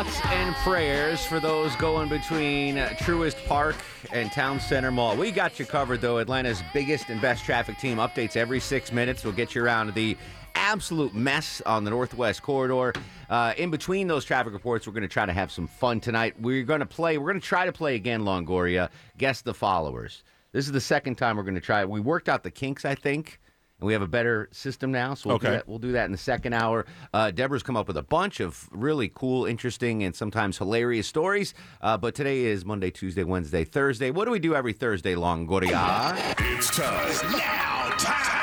[0.00, 3.76] Thoughts and prayers for those going between Truist Park
[4.10, 5.14] and Town Center Mall.
[5.14, 6.16] We got you covered, though.
[6.16, 9.24] Atlanta's biggest and best traffic team updates every six minutes.
[9.24, 10.16] We'll get you around the
[10.54, 12.94] absolute mess on the Northwest Corridor.
[13.28, 16.34] Uh, in between those traffic reports, we're going to try to have some fun tonight.
[16.40, 18.88] We're going to play, we're going to try to play again, Longoria.
[19.18, 20.22] Guess the followers.
[20.52, 21.90] This is the second time we're going to try it.
[21.90, 23.38] We worked out the kinks, I think
[23.80, 25.14] and we have a better system now.
[25.14, 25.68] So we'll, do, that.
[25.68, 26.86] we'll do that in the second hour.
[27.12, 31.54] Uh, Deborah's come up with a bunch of really cool, interesting, and sometimes hilarious stories.
[31.80, 34.10] Uh, but today is Monday, Tuesday, Wednesday, Thursday.
[34.10, 36.34] What do we do every Thursday, Longoria?
[36.38, 37.32] It's time.
[37.32, 38.40] Now, time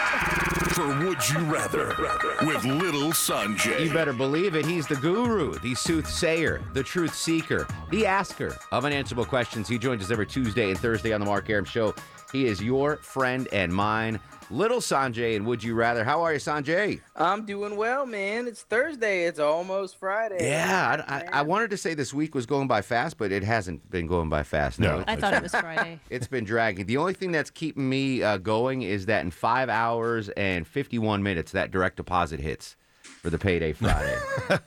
[0.78, 1.88] for Would You Rather
[2.46, 3.86] with Little Sanjay.
[3.86, 4.66] You better believe it.
[4.66, 9.68] He's the guru, the soothsayer, the truth seeker, the asker of unanswerable questions.
[9.68, 11.96] He joins us every Tuesday and Thursday on the Mark Arum Show.
[12.32, 15.36] He is your friend and mine, Little Sanjay.
[15.36, 16.04] And would you rather?
[16.04, 17.02] How are you, Sanjay?
[17.16, 18.48] I'm doing well, man.
[18.48, 19.26] It's Thursday.
[19.26, 20.50] It's almost Friday.
[20.50, 23.44] Yeah, I, I, I wanted to say this week was going by fast, but it
[23.44, 24.80] hasn't been going by fast.
[24.80, 25.04] No, No.
[25.08, 26.00] I thought it was Friday.
[26.10, 26.86] it's been dragging.
[26.86, 31.24] The only thing that's keeping me uh, going is that in five hours and 51
[31.24, 32.76] minutes, that direct deposit hits
[33.18, 34.18] for the payday Friday.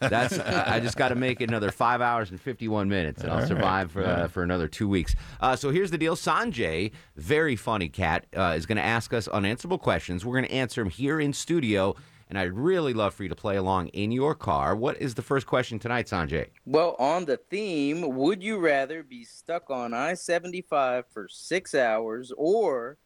[0.01, 3.33] that's I I just got to make it another five hours and 51 minutes, and
[3.33, 5.15] I'll survive for, uh, for another two weeks.
[5.41, 9.29] Uh, so here's the deal: Sanjay, very funny cat, uh, is going to ask us
[9.29, 10.25] unanswerable questions.
[10.25, 11.97] We're going to answer them here in studio.
[12.29, 14.77] And I'd really love for you to play along in your car.
[14.77, 16.51] What is the first question tonight, Sanjay?
[16.65, 22.33] Well, on the theme, would you rather be stuck on I 75 for six hours
[22.37, 22.99] or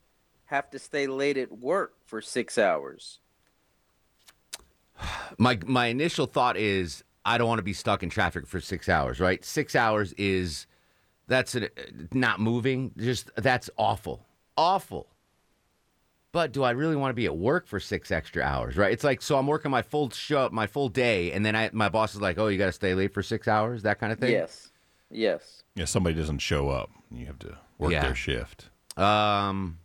[0.45, 3.21] have to stay late at work for six hours?
[5.39, 8.89] My my initial thought is I don't want to be stuck in traffic for six
[8.89, 9.21] hours.
[9.21, 10.67] Right, six hours is
[11.27, 11.69] that's a,
[12.13, 12.93] not moving.
[12.97, 14.25] Just that's awful,
[14.57, 15.09] awful.
[16.33, 18.77] But do I really want to be at work for six extra hours?
[18.77, 18.93] Right?
[18.93, 21.89] It's like so I'm working my full show, my full day, and then I my
[21.89, 24.19] boss is like, "Oh, you got to stay late for six hours," that kind of
[24.19, 24.33] thing.
[24.33, 24.71] Yes.
[25.11, 25.63] Yes.
[25.77, 26.91] Yeah, somebody doesn't show up.
[27.13, 28.03] You have to work Yeah.
[28.03, 28.69] their shift.
[28.97, 29.79] Um,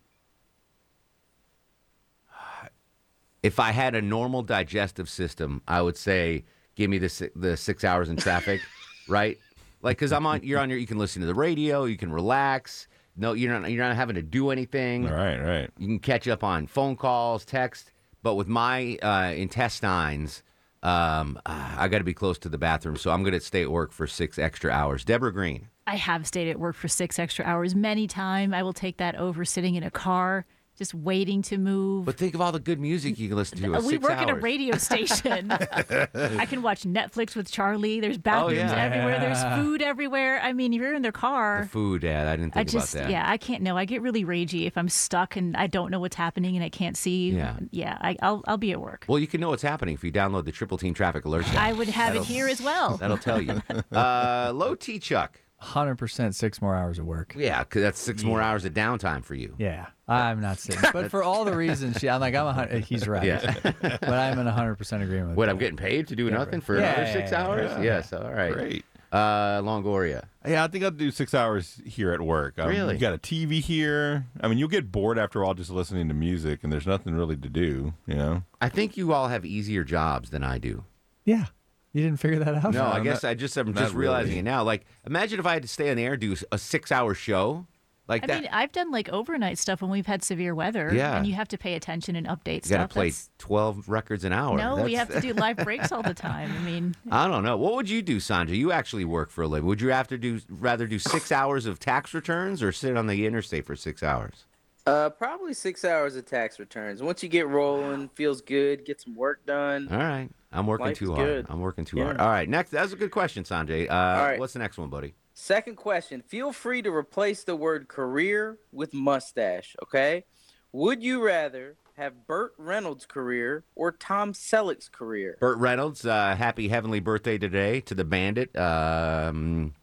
[3.44, 6.44] if I had a normal digestive system, I would say
[6.76, 8.62] give me the the six hours in traffic,
[9.08, 9.38] right?
[9.82, 12.12] Like, cause I'm on, you're on your, you can listen to the radio, you can
[12.12, 12.88] relax.
[13.16, 15.06] No, you're not, you're not having to do anything.
[15.06, 15.70] Right, right.
[15.78, 17.92] You can catch up on phone calls, text.
[18.22, 20.44] But with my uh, intestines,
[20.84, 23.62] um, ah, I got to be close to the bathroom, so I'm going to stay
[23.62, 25.04] at work for six extra hours.
[25.04, 25.68] Deborah Green.
[25.88, 28.54] I have stayed at work for six extra hours many times.
[28.54, 30.46] I will take that over sitting in a car,
[30.80, 32.06] just waiting to move.
[32.06, 33.80] But think of all the good music you can listen to.
[33.82, 35.52] We work at a radio station.
[35.52, 38.00] I can watch Netflix with Charlie.
[38.00, 38.84] There's bathrooms Oh, yeah.
[38.84, 39.20] everywhere.
[39.20, 40.40] There's food everywhere.
[40.42, 42.28] I mean, if you're in their car, The food, Dad.
[42.28, 43.12] I didn't I think just about that.
[43.12, 43.78] yeah, I can't know.
[43.78, 46.70] I get really ragey if I'm stuck and I don't know what's happening and I
[46.70, 47.30] can't see.
[47.32, 47.58] Yeah.
[47.72, 47.98] yeah.
[48.02, 49.06] I, I'll I'll be at work.
[49.08, 51.48] Well, you can know what's happening if you download the Triple Team Traffic Alert.
[51.50, 51.56] app.
[51.58, 52.98] I would have it That'll- here as well.
[53.02, 53.62] That'll tell you.
[53.92, 55.42] Uh, low T Chuck.
[55.62, 57.36] Hundred percent, six more hours of work.
[57.38, 59.56] Yeah, 'cause that's six more hours of downtime for you.
[59.58, 62.86] Yeah, I'm not sitting, but for all the reasons, she, I'm like, I'm a hundred.
[62.86, 63.24] He's right.
[63.26, 63.56] Yeah.
[63.82, 65.30] but I'm in hundred percent agreement.
[65.32, 65.52] With What, that.
[65.52, 67.72] I'm getting paid to do nothing for Yeah, another yeah, six yeah, hours?
[67.72, 67.82] yeah.
[67.82, 68.54] Yes, all right.
[68.54, 68.86] Great.
[69.12, 70.26] Uh, Longoria.
[70.48, 72.58] Yeah, I think I'll do six hours here at work.
[72.60, 72.94] Um, Really?
[72.94, 74.28] You got a TV here.
[74.40, 77.36] I mean, you'll get bored after all just listening to music, and there's nothing really
[77.36, 77.94] to do.
[78.06, 78.44] You know.
[78.62, 80.86] I think you all have easier jobs than I do.
[81.26, 81.48] Yeah,
[81.94, 82.74] you didn't figure that out.
[82.74, 84.64] No, I not- guess I just I'm not just realizing it now.
[84.64, 87.14] Like, imagine if I had to stay on the air and do a six hour
[87.14, 87.66] show
[88.08, 88.42] like I that.
[88.42, 90.92] mean, I've done like overnight stuff when we've had severe weather.
[90.94, 91.18] Yeah.
[91.18, 92.90] And you have to pay attention and update you got to stuff.
[92.90, 94.58] play That's- 12 records an hour.
[94.58, 96.52] no, we That's- have to do live breaks all the time.
[96.52, 97.56] I mean, I don't know.
[97.58, 98.56] What would you do, Sanjay?
[98.58, 99.68] You actually work for a living.
[99.68, 103.06] Would you have to do rather do six hours of tax returns or sit on
[103.06, 104.46] the interstate for six hours?
[104.88, 107.04] Uh, probably six hours of tax returns.
[107.04, 109.88] Once you get rolling, feels good, get some work done.
[109.92, 110.30] All right.
[110.52, 111.28] I'm working Life's too hard.
[111.28, 111.46] good.
[111.50, 112.06] I'm working too Yeah.
[112.06, 112.18] hard.
[112.20, 112.50] All right.
[112.50, 113.84] Next, that's a good question, Sanjay.
[113.90, 114.40] Uh, right.
[114.40, 115.14] What's the next one, buddy?
[115.34, 116.22] Second question.
[116.22, 120.26] Feel free to replace the word career with mustache, okay?
[120.72, 125.38] Would you rather have Burt Reynolds' career or Tom Selleck's career?
[125.40, 128.56] Burt Reynolds, uh, happy heavenly birthday today to the bandit.
[128.58, 129.76] Um,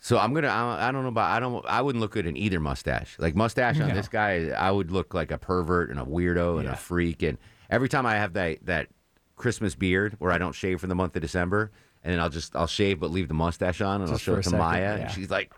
[0.00, 0.48] so I'm gonna.
[0.48, 1.30] I, I don't know about.
[1.30, 1.64] I don't.
[1.66, 3.16] I wouldn't look good in either mustache.
[3.18, 3.94] Like mustache on No.
[3.94, 6.72] this guy, I would look like a pervert and a weirdo and Yeah.
[6.72, 7.22] a freak.
[7.22, 7.36] And
[7.70, 8.88] every time I have that that
[9.36, 11.70] Christmas beard where I don't shave for the month of December,
[12.04, 14.38] and then I'll just I'll shave but leave the mustache on, and Just I'll show
[14.38, 14.94] it to second, Maya, yeah.
[14.96, 15.52] and she's like,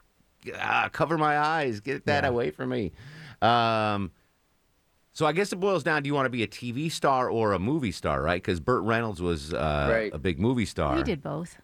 [0.61, 2.31] ah, "Cover my eyes, get that Yeah.
[2.31, 2.93] away from me."
[3.41, 4.13] Um,
[5.13, 7.53] so I guess it boils down: Do you want to be a TV star or
[7.53, 8.41] a movie star, right?
[8.41, 10.15] Because Burt Reynolds was uh, Right.
[10.15, 10.97] a big movie star.
[10.97, 11.59] He did both.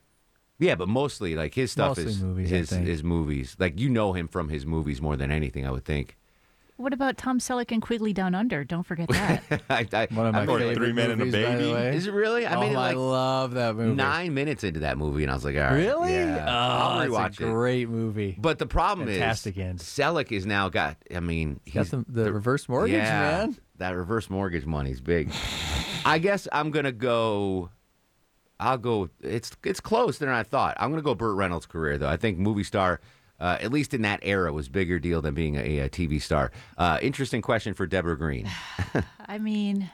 [0.59, 3.55] Yeah, but mostly like his stuff Mostly is movies, his his movies.
[3.61, 6.17] Like you know him from his movies more than anything, I would think.
[6.79, 8.63] What about Tom Selleck and Quigley Down Under?
[8.63, 9.43] Don't forget that.
[9.69, 11.73] I, I, One of I my favorite Three Men and a movies, by the Baby?
[11.73, 11.97] way.
[11.97, 12.47] Is it really?
[12.47, 13.97] I oh, made it I like love that movie.
[13.97, 16.13] nine minutes into that movie, and I was like, all right, Really?
[16.15, 17.51] yeah, Oh, I'll that's rewatch a it.
[17.53, 18.37] great movie.
[18.39, 19.79] But the problem Fantastic is, end.
[19.81, 20.97] Selleck is now got.
[21.13, 23.59] I mean, Got he's the, the, reverse mortgage, yeah, man.
[23.79, 25.33] That reverse mortgage money's big.
[26.05, 27.71] I guess I'm gonna go.
[28.61, 29.09] I'll go.
[29.21, 30.77] It's it's closer than I thought.
[30.79, 32.09] I'm gonna go Burt Reynolds' career though.
[32.09, 33.01] I think movie star,
[33.41, 36.51] uh, at least in that era, was bigger deal than being a, a TV star.
[36.77, 38.49] Uh, interesting question for Deborah Green.
[39.27, 39.91] I mean,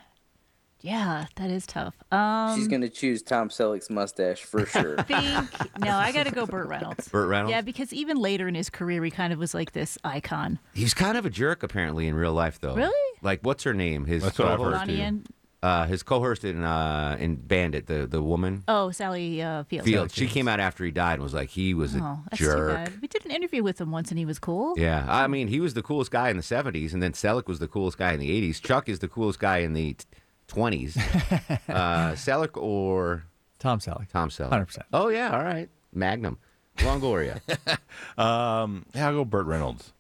[0.81, 1.94] yeah, that is tough.
[2.12, 4.96] Um, She's gonna choose Tom Selleck's mustache for sure.
[5.05, 5.49] think
[5.79, 7.08] no, I got to go Burt Reynolds.
[7.08, 7.50] Burt Reynolds.
[7.52, 10.58] Yeah, because even later in his career, he kind of was like this icon.
[10.75, 12.75] He's kind of a jerk apparently in real life though.
[12.75, 13.19] Really?
[13.23, 14.05] Like what's her name?
[14.05, 14.73] His That's what I've heard.
[14.75, 15.26] co-host, Loni and
[15.64, 18.62] uh, his co-host in uh, in Bandit, the the woman.
[18.69, 19.87] oh, Sally uh, Fields.
[19.88, 20.14] Fields.
[20.14, 22.69] She came out after he died and was like, he was a Oh, that's jerk.
[22.70, 23.00] too bad.
[23.02, 24.75] We did an interview with him once, and he was cool.
[24.76, 27.58] Yeah, I mean, he was the coolest guy in the 70s, and then Selleck was
[27.61, 28.61] the coolest guy in the 80s.
[28.62, 30.05] Chuck is the coolest guy in the t-
[30.49, 30.96] 20s.
[31.69, 33.25] uh, Selleck or
[33.58, 34.08] Tom Selleck.
[34.11, 34.50] Tom Selleck?
[34.50, 34.78] 100%.
[34.93, 35.69] Oh, yeah, all right.
[35.93, 36.38] Magnum.
[36.78, 37.40] Longoria.
[38.19, 39.93] Um, yeah, I'll go Burt Reynolds.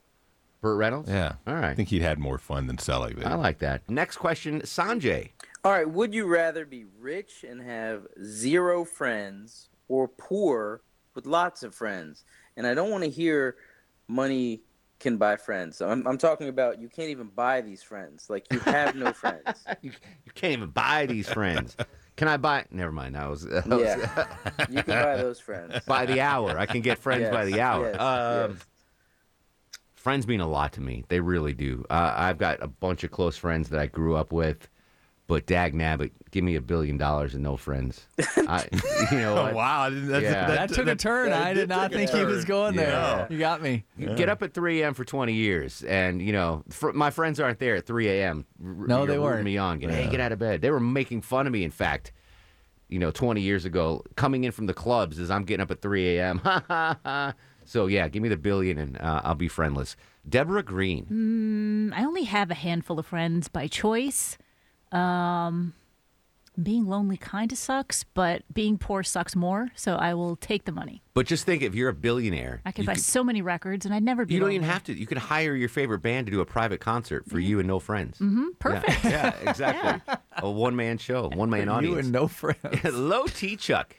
[0.60, 1.08] Burt Reynolds?
[1.10, 1.34] Yeah.
[1.46, 1.70] All right.
[1.70, 3.14] I think he'd had more fun than Selleck.
[3.16, 3.24] did.
[3.24, 3.88] I like that.
[3.88, 5.30] Next question, Sanjay.
[5.64, 10.82] All right, would you rather be rich and have zero friends or poor
[11.14, 12.24] with lots of friends?
[12.58, 13.56] And I don't want to hear
[14.06, 14.60] money
[15.00, 15.78] can buy friends.
[15.78, 18.28] So I'm, I'm talking about you can't even buy these friends.
[18.28, 19.64] Like you have no friends.
[19.82, 19.92] You,
[20.24, 21.76] you can't even buy these friends.
[22.16, 22.66] Can I buy?
[22.70, 23.14] Never mind.
[23.14, 24.26] That was, was Yeah,
[24.70, 25.80] you can buy those friends.
[25.86, 26.58] by the hour.
[26.58, 27.90] I can get friends by the hour.
[27.90, 28.66] yes, um, yes.
[29.94, 31.04] Friends mean a lot to me.
[31.08, 31.86] They really do.
[31.88, 34.68] Uh, I've got a bunch of close friends that I grew up with,
[35.26, 38.06] but dag nabbit, give me a billion dollars and no friends.
[38.36, 38.66] I,
[39.10, 39.54] you know Oh, what?
[39.54, 39.88] wow.
[39.90, 40.46] That's, Yeah.
[40.48, 41.30] That, took a turn.
[41.30, 42.90] that I did did not think he was going there.
[42.90, 43.26] Yeah.
[43.30, 43.84] You got me.
[43.96, 44.92] You Get up at 3 a.m.
[44.94, 48.44] for 20 years, and you know fr- my friends aren't there at 3 a.m.
[48.62, 49.44] r- No, they weren't.
[49.44, 50.60] Me on, getting, hey, get out of bed.
[50.60, 51.64] They were making fun of me.
[51.64, 52.12] In fact,
[52.88, 55.80] you know, 20 years ago, coming in from the clubs as I'm getting up at
[55.80, 56.38] 3 a.m.
[56.44, 57.34] Ha ha ha.
[57.64, 59.96] So yeah, give me the billion, and uh, I'll be friendless.
[60.28, 61.90] Deborah Green.
[61.92, 64.36] Mm, I only have a handful of friends by choice.
[64.92, 65.74] Um,
[66.62, 69.70] being lonely kind of sucks, but being poor sucks more.
[69.74, 71.02] So I will take the money.
[71.12, 73.92] But just think, if you're a billionaire, I could you buy so many records, and
[73.94, 74.34] I'd never be.
[74.34, 74.56] You don't lonely.
[74.56, 74.94] even have to.
[74.96, 77.80] You could hire your favorite band to do a private concert for you and no
[77.80, 78.18] friends.
[78.18, 79.04] Mm-hmm, Perfect.
[79.04, 79.10] Yeah,
[79.44, 80.14] yeah exactly.
[80.38, 81.98] A one man show, one man You audience.
[82.04, 82.84] and no friends.
[82.92, 83.96] Low T Chuck.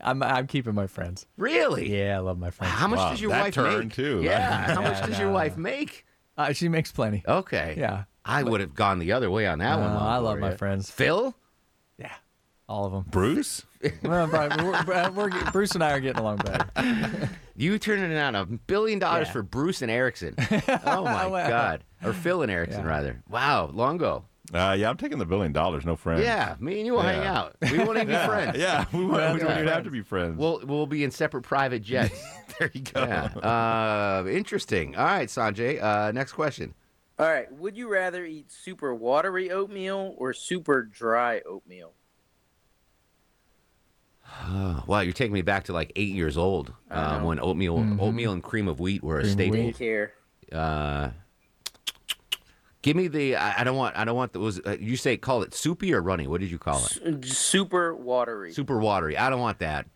[0.00, 1.26] I'm, I'm keeping my friends.
[1.36, 1.90] Really?
[1.92, 2.72] Yeah, I love my friends.
[2.74, 3.94] How much Wow, does your that wife turn, make?
[3.94, 4.20] too.
[4.22, 4.74] Yeah.
[4.74, 5.34] How much Yeah, does your no.
[5.34, 6.06] wife make?
[6.36, 7.24] Uh, she makes plenty.
[7.26, 7.74] Okay.
[7.76, 8.04] Yeah.
[8.28, 9.92] I would have gone the other way on that one.
[9.92, 10.90] No, I love my friends.
[10.90, 11.34] Phil?
[11.98, 12.12] Yeah,
[12.68, 13.04] all of them.
[13.10, 13.64] Bruce?
[14.02, 17.30] well, probably, we're, we're, we're- Bruce and I are getting along better.
[17.60, 19.32] You turning down a billion dollars Yeah.
[19.32, 20.36] for Bruce and Erickson.
[20.84, 21.48] Oh my Well.
[21.48, 21.82] God.
[22.04, 22.88] Or Phil and Erickson, Yeah.
[22.88, 23.22] rather.
[23.28, 23.70] Wow.
[23.74, 24.26] Longo.
[24.54, 25.84] Uh, yeah, I'm taking the billion dollars.
[25.84, 26.22] No friends.
[26.22, 26.54] Yeah.
[26.60, 27.56] Me and you will hang out.
[27.60, 28.56] We won't even be friends.
[28.56, 29.54] Yeah, we, won't- Yeah, we don't yeah.
[29.62, 30.38] even have to be friends.
[30.38, 32.14] We'll, we'll be in separate private jets.
[32.60, 33.00] there you go.
[33.04, 33.24] Yeah.
[33.24, 34.94] Uh, interesting.
[34.96, 35.82] All right, Sanjay.
[35.82, 36.74] Uh, next question.
[37.18, 41.92] All right, would you rather eat super watery oatmeal or super dry oatmeal?
[44.44, 48.32] Oh, wow, you're taking me back to like eight years old um, when oatmeal, oatmeal
[48.32, 49.72] and cream of wheat were a Cream of staple.
[49.72, 50.12] Didn't.
[50.52, 51.10] Uh,
[52.82, 53.34] give me the.
[53.36, 53.96] I, I don't want.
[53.96, 54.38] I don't want the.
[54.38, 56.28] Was uh, you say call it soupy or runny?
[56.28, 57.00] What did you call it?
[57.24, 58.52] S- Super watery.
[58.52, 59.18] Super watery.
[59.18, 59.86] I don't want that.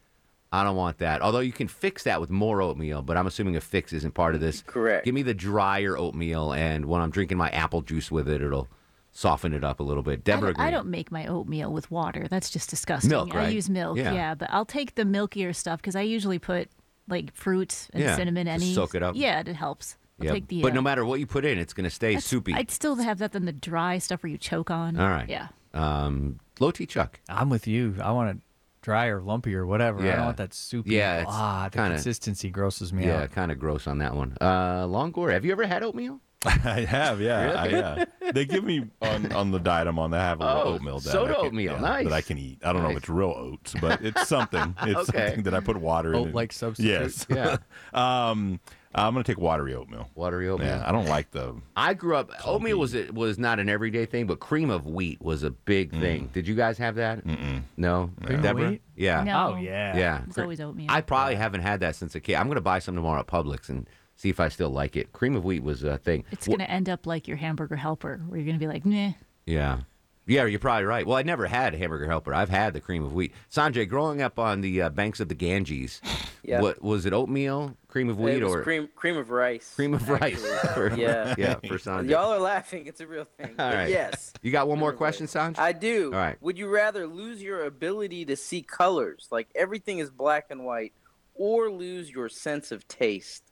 [0.54, 1.22] I don't want that.
[1.22, 4.34] Although you can fix that with more oatmeal, but I'm assuming a fix isn't part
[4.34, 4.62] of this.
[4.66, 5.04] Correct.
[5.06, 8.68] Give me the drier oatmeal, and when I'm drinking my apple juice with it, it'll
[9.12, 10.12] soften it up a little bit.
[10.20, 12.26] I Deborah, don't, I don't make my oatmeal with water.
[12.28, 13.10] That's just disgusting.
[13.10, 14.12] Milk, I use milk, Yeah.
[14.12, 14.34] yeah.
[14.34, 16.68] but I'll take the milkier stuff because I usually put
[17.08, 18.46] like fruit and Yeah, cinnamon.
[18.46, 19.14] just Any soak it up.
[19.16, 19.96] Yeah, it helps.
[20.20, 20.62] I'll Yeah, take the.
[20.62, 22.54] but uh, no matter what you put in, it's going to stay soupy.
[22.54, 24.98] I'd still have that than the dry stuff where you choke on.
[24.98, 25.28] All right.
[25.28, 25.48] Yeah.
[25.74, 27.20] Um, low T Chuck.
[27.28, 27.96] I'm with you.
[28.02, 28.42] I want it
[28.82, 30.00] dry or lumpy or whatever.
[30.02, 30.90] I don't want that soupy.
[30.90, 33.30] Yeah, it's ah, the kinda- consistency grosses me Yeah, out.
[33.32, 34.36] kind of gross on that one.
[34.40, 36.20] Uh, Longoria, have you ever had oatmeal?
[36.44, 38.04] I have, yeah, I- yeah.
[38.32, 40.10] They give me on on the diet I'm on.
[40.10, 40.98] They have a little Oh, oatmeal.
[40.98, 42.04] That soda I can- oatmeal, yeah, nice.
[42.04, 42.58] that I can eat.
[42.64, 44.74] I don't know if it's real oats, but it's something.
[44.82, 45.26] It's Okay.
[45.26, 46.18] something that I put water in.
[46.18, 46.90] Oat-like substitute.
[46.90, 47.26] Yes.
[47.30, 47.58] Yeah.
[48.30, 48.58] um,
[48.94, 50.08] I'm gonna take watery oatmeal.
[50.14, 50.68] Watery oatmeal.
[50.68, 51.56] Yeah, I don't like the.
[51.76, 52.30] I grew up.
[52.44, 55.92] Oatmeal was it was not an everyday thing, but cream of wheat was a big
[55.92, 56.00] mm.
[56.00, 56.30] thing.
[56.32, 57.24] Did you guys have that?
[57.24, 57.62] Mm-mm.
[57.76, 58.70] No, Cream of Deborah?
[58.70, 58.82] wheat?
[58.96, 59.52] Yeah, No.
[59.54, 59.96] Oh yeah.
[59.96, 60.22] yeah.
[60.26, 60.86] It's always oatmeal.
[60.90, 62.34] I probably haven't had that since a kid.
[62.34, 65.12] I'm gonna buy some tomorrow at Publix and see if I still like it.
[65.12, 66.24] Cream of wheat was a thing.
[66.30, 68.68] it's Wh- going to end up like your hamburger helper, where you're going to be
[68.72, 69.12] like, nah.
[69.46, 69.80] Yeah.
[70.24, 71.04] Yeah, you're probably right.
[71.04, 72.32] Well, I never had a hamburger helper.
[72.32, 73.32] I've had the cream of wheat.
[73.50, 76.00] Sanjay, growing up on the uh, banks of the Ganges,
[76.44, 76.60] Yeah.
[76.60, 77.12] what was it?
[77.12, 79.74] Oatmeal, cream of wheat, it was or cream cream of rice.
[79.74, 80.40] cream of rice?
[80.74, 81.34] for- Yeah.
[81.36, 82.10] yeah, for Sanjay.
[82.10, 82.86] Y'all are laughing.
[82.86, 83.54] It's a real thing.
[83.58, 83.90] All right.
[83.90, 84.32] Yes.
[84.42, 85.26] You got one more question.
[85.26, 85.58] Sanjay?
[85.58, 86.06] I do.
[86.12, 86.36] All right.
[86.40, 90.92] Would you rather lose your ability to see colors, like everything is black and white,
[91.34, 93.42] or lose your sense of taste?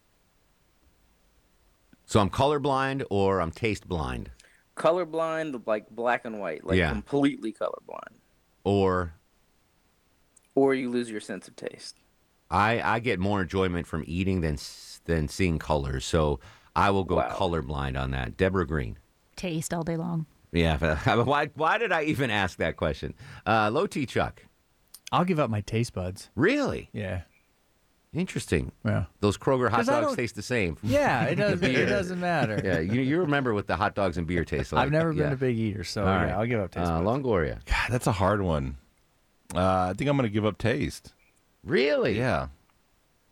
[2.06, 4.30] So I'm colorblind or I'm taste blind
[4.80, 6.90] Colorblind, like black and white, like Yeah.
[6.90, 8.14] completely colorblind,
[8.64, 9.12] or
[10.54, 11.96] or you lose your sense of taste.
[12.50, 14.56] I I get more enjoyment from eating than
[15.04, 16.04] than seeing colors.
[16.04, 16.40] So
[16.74, 17.28] I will go Wow.
[17.30, 18.36] colorblind on that.
[18.36, 18.98] Deborah Green.
[19.36, 20.24] Taste all day long.
[20.52, 20.78] Yeah.
[21.24, 23.14] why why did I even ask that question?
[23.46, 24.46] Uh, low T Chuck.
[25.12, 26.30] I'll give up my taste buds.
[26.34, 27.22] Really Yeah.
[28.12, 28.72] Interesting.
[28.84, 29.04] Yeah.
[29.20, 30.76] Those Kroger hot dogs taste the same.
[30.82, 31.24] Yeah.
[31.24, 31.64] It doesn't.
[31.64, 32.60] it doesn't matter.
[32.64, 34.84] Yeah, you, you remember what the hot dogs and beer taste like.
[34.86, 35.32] I've never been yeah.
[35.32, 36.38] a big eater, so All yeah.
[36.38, 37.00] I'll give up taste Uh.
[37.00, 37.64] Longoria.
[37.66, 38.76] God, that's a hard one.
[39.54, 41.12] Uh, I think I'm gonna give up taste.
[41.64, 42.16] Really?
[42.16, 42.48] Yeah.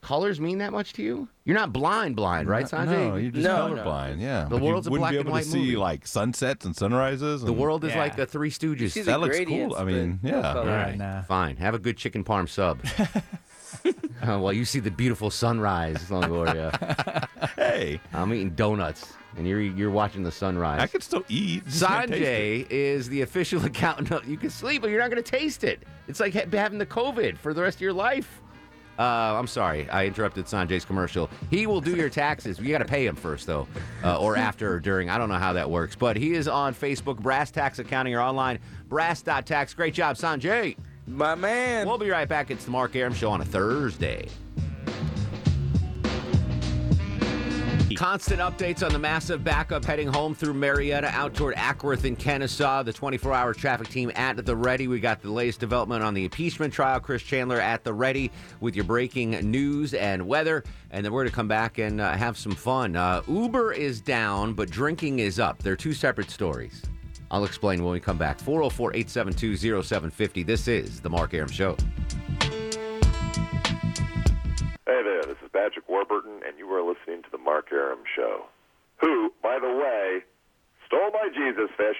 [0.01, 1.29] Colors mean that much to you?
[1.45, 3.09] You're not blind, blind, right, Sanjay?
[3.09, 4.15] No, you're just No, no.
[4.17, 4.45] Yeah.
[4.49, 5.77] The Like, world's a you wouldn't black be and able white to see movie.
[5.77, 7.43] like sunsets and sunrises.
[7.43, 7.99] the world is Yeah.
[7.99, 8.93] like the Three Stooges.
[8.93, 9.75] See That looks cool.
[9.75, 10.55] I mean, yeah.
[10.55, 11.23] All right, Nah.
[11.23, 11.57] fine.
[11.57, 12.79] Have a good chicken parm sub.
[14.23, 17.27] uh, while you see the beautiful sunrise, Longoria.
[17.57, 20.81] Hey, I'm eating donuts, and you're you're watching the sunrise.
[20.81, 21.65] I can still eat.
[21.67, 22.69] just can't taste it.
[22.69, 24.11] Sanjay is the official accountant.
[24.11, 25.83] of- You can sleep, but you're not going to taste it.
[26.09, 28.41] It's like having the COVID for the rest of your life.
[28.99, 29.03] Uh,
[29.39, 31.31] I'm sorry, I interrupted Sanjay's commercial.
[31.51, 32.59] He will do your taxes.
[32.59, 33.69] You got to pay him first, though,
[34.03, 35.09] uh, or after or during.
[35.09, 38.21] I don't know how that works, but he is on Facebook, Brass Tax Accounting, or
[38.21, 38.59] online,
[38.89, 39.75] brass.tax.
[39.75, 40.77] Great job, Sanjay.
[41.09, 41.87] My man.
[41.87, 42.51] We'll be right back.
[42.51, 44.29] It's the Mark Arum Show on a Thursday.
[47.97, 52.85] Constant updates on the massive backup heading home through Marietta out toward Acworth and Kennesaw.
[52.85, 54.87] The 24 hour traffic team at the ready.
[54.87, 57.01] We got the latest development on the impeachment trial.
[57.01, 60.63] Chris Chandler at the ready with your breaking news and weather.
[60.93, 62.95] And then we're going to come back and uh, have some fun.
[62.95, 65.63] Uh, Uber is down, but drinking is up.
[65.63, 66.83] They're two separate stories.
[67.31, 68.39] I'll explain when we come back.
[68.39, 70.43] 404 872 0750.
[70.43, 71.77] This is The Mark Arum Show.
[74.87, 78.47] Hey there, this is Patrick Warburton, and you are listening to The Mark Arum Show.
[79.01, 80.21] Who, by the way,
[80.87, 81.97] stole my Jesus fish.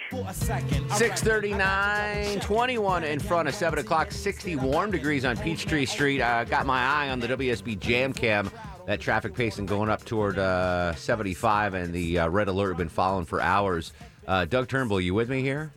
[0.97, 6.23] 639, 21 in front of 7 o'clock, 60 warm degrees on Peachtree Street.
[6.23, 8.51] I got my eye on the WSB Jam Cam.
[8.87, 12.89] That traffic pacing going up toward uh, 75, and the uh, red alert have been
[12.89, 13.93] following for hours.
[14.29, 15.73] Uh, Doug Turnbull, you with me here?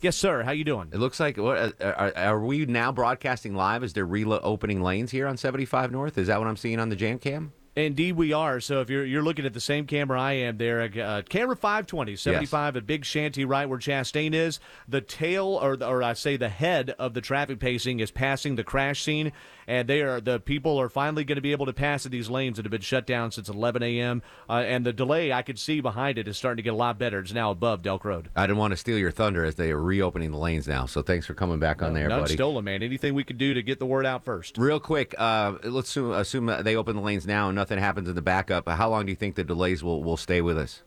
[0.00, 0.42] Yes, sir.
[0.42, 0.88] How you doing?
[0.90, 3.84] It looks like what uh, are, are we now broadcasting live?
[3.84, 6.16] Is there reopening lanes here on 75 North?
[6.16, 7.52] Is that what I'm seeing on the Jam Cam?
[7.76, 8.58] Indeed, we are.
[8.60, 12.16] So if you're you're looking at the same camera I am there, uh, camera 520,
[12.16, 14.58] 75 at Big Shanty, right where Chastain is.
[14.88, 18.64] The tail, or or I say the head of the traffic pacing is passing the
[18.64, 19.32] crash scene,
[19.70, 22.28] and they are the people are finally going to be able to pass in these
[22.28, 24.20] lanes that have been shut down since 11 a.m.
[24.48, 26.98] Uh, and the delay I could see behind it is starting to get a lot
[26.98, 27.20] better.
[27.20, 28.30] It's now above Delk Road.
[28.34, 30.86] I didn't want to steal your thunder as they are reopening the lanes now.
[30.86, 32.34] So thanks for coming back on there, None buddy.
[32.34, 32.82] stolen, man.
[32.82, 34.58] Anything we could do to get the word out first.
[34.58, 38.16] Real quick, uh, let's assume, assume they open the lanes now and nothing happens in
[38.16, 38.68] the backup.
[38.68, 40.82] How long do you think the delays will, will stay with us?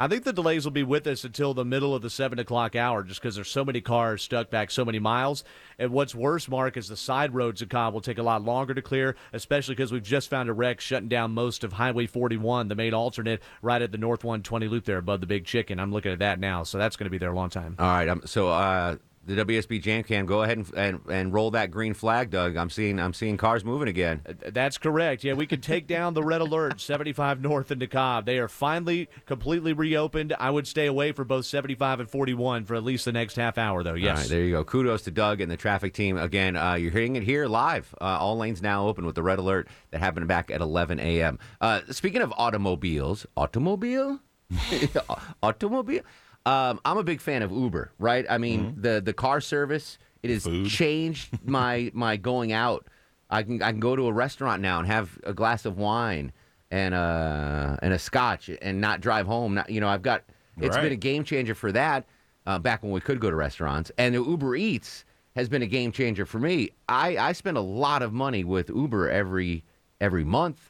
[0.00, 2.74] I think the delays will be with us until the middle of the seven o'clock
[2.74, 5.44] hour, just because there's so many cars stuck back so many miles.
[5.78, 8.72] And what's worse, Mark, is the side roads of Cobb will take a lot longer
[8.72, 12.68] to clear, especially because we've just found a wreck shutting down most of Highway 41,
[12.68, 15.78] the main alternate, right at the North 120 loop there above the Big Chicken.
[15.78, 17.76] I'm looking at that now, so that's going to be there a long time.
[17.78, 18.08] All right.
[18.08, 18.96] Um, so uh,
[19.34, 22.56] the WSB Jam Cam, go ahead and, and and roll that green flag, Doug.
[22.56, 24.22] I'm seeing I'm seeing cars moving again.
[24.48, 25.24] That's correct.
[25.24, 28.26] Yeah, we can take down the red alert 75 north and Cobb.
[28.26, 30.34] They are finally completely reopened.
[30.38, 33.56] I would stay away for both 75 and 41 for at least the next half
[33.58, 33.94] hour, though.
[33.94, 34.10] Yes.
[34.10, 34.64] All right, there you go.
[34.64, 36.16] Kudos to Doug and the traffic team.
[36.16, 37.94] Again, uh, you're hearing it here live.
[38.00, 41.38] Uh, all lanes now open with the red alert that happened back at 11 a.m.
[41.60, 44.20] Uh, speaking of automobiles, automobile,
[45.42, 46.02] automobile.
[46.46, 47.92] Um, I'm a big fan of Uber.
[47.98, 48.24] Right?
[48.28, 50.68] I mean, the the car service it has Food.
[50.68, 52.86] changed my my going out.
[53.30, 56.32] I can I can go to a restaurant now and have a glass of wine.
[56.72, 59.54] and a and a scotch and not drive home.
[59.54, 60.22] Not, you know, I've got
[60.58, 60.82] it's Right.
[60.84, 62.04] been a game changer for that.
[62.46, 65.04] Uh, back when we could go to restaurants, and Uber Eats
[65.36, 66.70] has been a game changer for me.
[66.88, 69.62] I I spend a lot of money with Uber every
[70.00, 70.69] every month.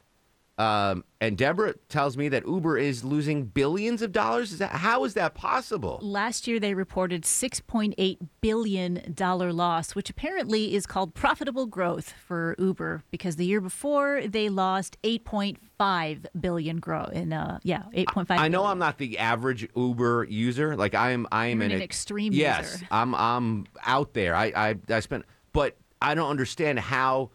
[0.61, 4.51] Um, and Deborah tells me that Uber is losing billions of dollars.
[4.51, 5.97] Is that how is that possible?
[6.03, 13.03] Last year, they reported $6.8 billion loss, which apparently is called profitable growth for Uber
[13.09, 18.59] because the year before they lost 8.5 billion growth in uh yeah 8.5 I know
[18.59, 18.71] billion.
[18.71, 20.75] I'm not the average Uber user.
[20.75, 22.87] Like I am, I am an, an ex- extreme Yes, user.
[22.91, 23.15] I'm.
[23.15, 24.35] I'm out there.
[24.35, 27.31] I, I, I spent, but I don't understand how.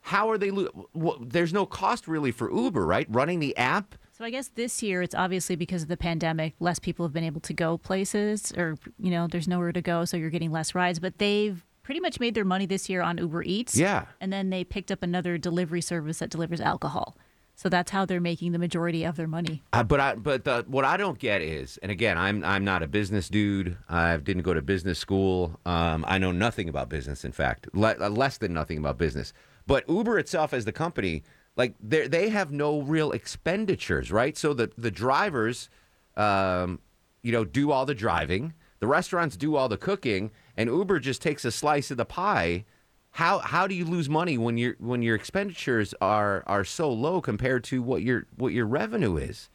[0.00, 0.50] How are they?
[0.50, 3.06] Lo- wh- there's no cost really for Uber, right?
[3.10, 3.94] Running the app.
[4.16, 7.24] So I guess this year it's obviously because of the pandemic, less people have been
[7.24, 10.74] able to go places, or you know, there's nowhere to go, so you're getting less
[10.74, 10.98] rides.
[10.98, 13.76] But they've pretty much made their money this year on Uber Eats.
[13.76, 14.04] Yeah.
[14.20, 17.16] And then they picked up another delivery service that delivers alcohol.
[17.56, 19.62] So that's how they're making the majority of their money.
[19.72, 22.82] Uh, but I, but the, what I don't get is, and again, I'm I'm not
[22.82, 23.76] a business dude.
[23.88, 25.60] I didn't go to business school.
[25.66, 27.22] Um, I know nothing about business.
[27.24, 29.32] In fact, le- less than nothing about business.
[29.66, 31.22] But Uber itself, as the company,
[31.56, 34.36] like they have no real expenditures, right?
[34.36, 35.68] So the the drivers,
[36.16, 36.80] um,
[37.22, 38.54] you know, do all the driving.
[38.78, 42.64] The restaurants do all the cooking, and Uber just takes a slice of the pie.
[43.12, 47.20] How how do you lose money when your when your expenditures are are so low
[47.20, 49.50] compared to what your what your revenue is?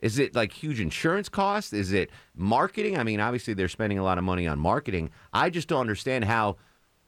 [0.00, 1.72] Is it like huge insurance costs?
[1.72, 2.96] Is it marketing?
[2.96, 5.10] I mean, obviously they're spending a lot of money on marketing.
[5.32, 6.56] I just don't understand how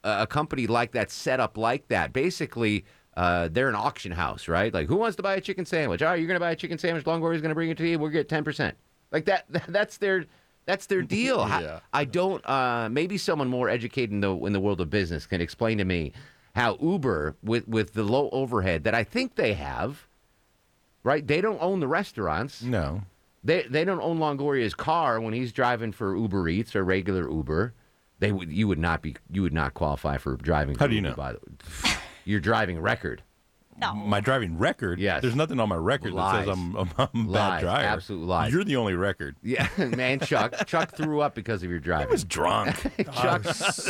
[0.04, 2.12] a company like that set up like that.
[2.12, 2.84] Basically,
[3.16, 4.72] uh, they're an auction house, right?
[4.72, 6.02] Like, who wants to buy a chicken sandwich?
[6.02, 7.04] All right, you're going to buy a chicken sandwich.
[7.04, 7.98] Longoria's going to bring it to you.
[7.98, 8.76] We'll get ten percent.
[9.12, 9.46] Like that.
[9.68, 10.26] That's their.
[10.66, 11.40] That's their deal.
[11.60, 11.80] Yeah.
[11.92, 12.48] I don't.
[12.48, 15.84] Uh, maybe someone more educated in the in the world of business can explain to
[15.84, 16.12] me
[16.54, 20.06] how Uber, with with the low overhead that I think they have,
[21.02, 21.26] right?
[21.26, 22.62] They don't own the restaurants.
[22.62, 23.02] No.
[23.42, 27.74] They they don't own Longoria's car when he's driving for Uber Eats or regular Uber.
[28.20, 30.76] They would you would not be you would not qualify for driving.
[30.76, 31.14] How do you know?
[31.14, 31.40] By the
[32.24, 33.22] your driving record.
[33.80, 33.94] No.
[33.94, 34.98] My driving record.
[34.98, 35.22] Yes.
[35.22, 36.44] There's nothing on my record Lies.
[36.44, 37.82] that says I'm, I'm, I'm a bad driver.
[37.86, 38.52] Absolute lies.
[38.52, 39.36] You're the only record.
[39.42, 42.08] Yeah, man, Chuck Chuck threw up because of your driving.
[42.08, 42.76] I was drunk.
[43.14, 43.46] Chuck,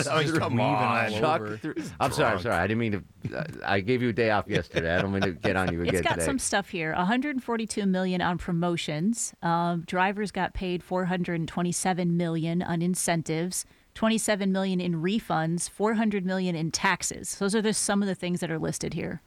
[0.08, 1.10] I mean, come on.
[1.10, 2.54] Chuck threw, I'm sorry, I'm sorry.
[2.54, 3.36] I didn't mean to.
[3.36, 4.94] uh, I gave you a day off yesterday.
[4.94, 6.26] I don't mean to get on you again It's got today.
[6.26, 6.94] some stuff here.
[6.94, 9.34] 142 million on promotions.
[9.42, 13.64] Um, drivers got paid 427 million on incentives.
[14.00, 17.34] 27 million in refunds, 400 million in taxes.
[17.34, 19.20] Those are just some of the things that are listed here.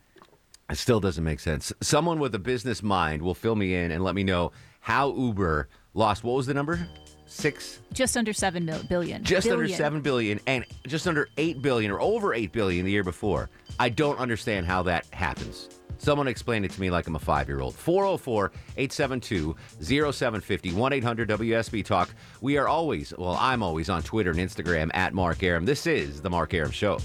[0.67, 1.71] It still doesn't make sense.
[1.79, 5.69] Someone with a business mind will fill me in and let me know how Uber
[5.93, 6.23] lost.
[6.23, 6.87] What was the number?
[7.33, 9.23] Six, Just under 7 mil- billion.
[9.23, 13.03] just under seven billion, and just under eight billion, or over eight billion the year
[13.03, 13.49] before.
[13.79, 15.67] I don't understand how that happens.
[15.97, 17.73] Someone explain it to me like I'm a oh five year old.
[17.73, 22.13] 404 872 0750 1 800 WSB Talk.
[22.41, 25.65] We are always, well, I'm always on Twitter and Instagram at Mark Arum.
[25.65, 26.99] This is The Mark Arum Show.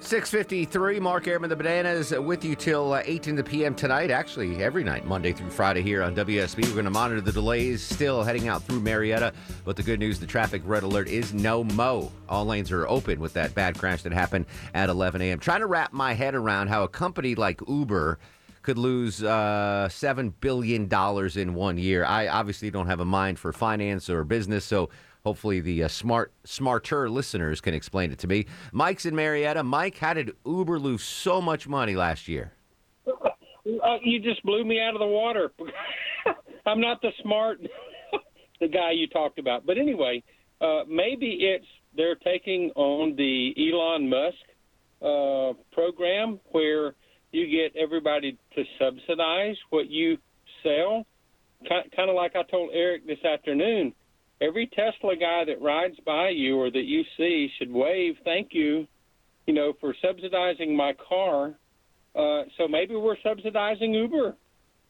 [0.00, 3.74] 653, Mark Airman, the Bananas, uh, with you till uh, 8 in the p.m.
[3.74, 4.10] tonight.
[4.10, 6.64] Actually, every night, Monday through Friday here on WSB.
[6.66, 9.32] We're going to monitor the delays still heading out through Marietta.
[9.64, 12.12] But the good news, the traffic red alert is no mo.
[12.28, 15.38] All lanes are open with that bad crash that happened at 11 a.m.
[15.38, 18.18] Trying to wrap my head around how a company like Uber
[18.62, 20.88] could lose uh, $7 billion
[21.36, 22.04] in one year.
[22.04, 24.90] I obviously don't have a mind for finance or business, so
[25.24, 28.46] hopefully the uh, smart, smarter listeners can explain it to me.
[28.72, 29.62] Mike's in Marietta.
[29.62, 32.52] Mike, how did Uber lose so much money last year?
[33.06, 35.52] Uh, you just blew me out of the water.
[36.66, 37.60] I'm not the smart,
[38.60, 39.66] the guy you talked about.
[39.66, 40.22] But anyway,
[40.60, 44.36] uh, maybe it's they're taking on the Elon Musk
[45.02, 46.94] uh, program where
[47.32, 50.18] you get everybody to subsidize what you
[50.62, 51.04] sell.
[51.68, 53.92] Kind of like I told Eric this afternoon.
[54.40, 58.86] Every Tesla guy that rides by you or that you see should wave thank you,
[59.46, 61.54] you know, for subsidizing my car.
[62.14, 64.36] Uh, so maybe we're subsidizing Uber.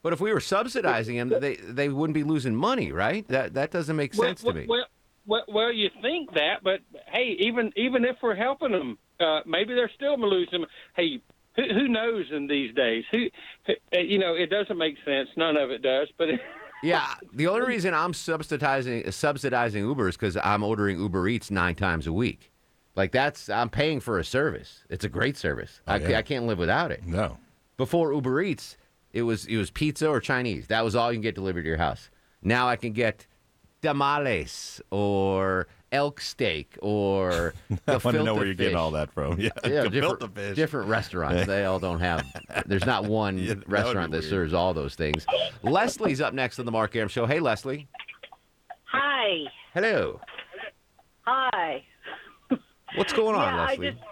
[0.02, 3.26] But if we were subsidizing them, they they wouldn't be losing money, right?
[3.28, 4.66] That that doesn't make sense well, to me.
[4.68, 4.84] Well,
[5.26, 9.74] well, well, you think that, but hey, even even if we're helping them, uh, maybe
[9.74, 10.64] they're still losing.
[10.96, 11.20] Hey,
[11.56, 13.04] who, who knows in these days?
[13.10, 13.26] Who,
[13.66, 15.28] who, you know, it doesn't make sense.
[15.36, 16.08] None of it does.
[16.16, 16.28] But
[16.82, 21.74] Yeah, the only reason I'm subsidizing subsidizing Uber is because I'm ordering Uber Eats nine
[21.74, 22.52] times a week.
[22.94, 24.84] Like that's I'm paying for a service.
[24.88, 25.80] It's a great service.
[25.86, 26.18] Oh, I, yeah.
[26.18, 27.04] I can't live without it.
[27.06, 27.38] No.
[27.76, 28.76] Before Uber Eats,
[29.12, 30.66] it was it was pizza or Chinese.
[30.68, 32.10] That was all you can get delivered to your house.
[32.42, 33.26] Now I can get
[33.82, 39.10] tamales or elk steak or the I want to know where you're getting all that
[39.12, 39.38] from.
[39.40, 40.56] Yeah, Yeah, different, fish.
[40.56, 41.46] different restaurants.
[41.46, 42.24] They all don't have.
[42.66, 44.30] There's not one Yeah, that restaurant that weird.
[44.30, 45.24] serves all those things.
[45.62, 47.26] Leslie's up next on the Mark Arum Show.
[47.26, 47.88] Hey, Leslie.
[48.84, 49.44] Hi.
[49.74, 50.20] Hello.
[51.22, 51.84] Hi.
[52.96, 53.88] What's going on, yeah, Leslie?
[53.88, 54.02] I just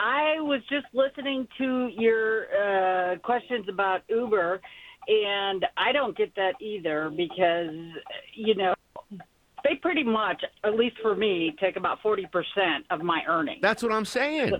[0.00, 4.60] I was just listening to your uh, questions about Uber,
[5.08, 7.70] and I don't get that either because
[8.34, 8.74] you know
[9.64, 13.60] they pretty much, at least for me, take about forty percent of my earnings.
[13.62, 14.52] That's what I'm saying.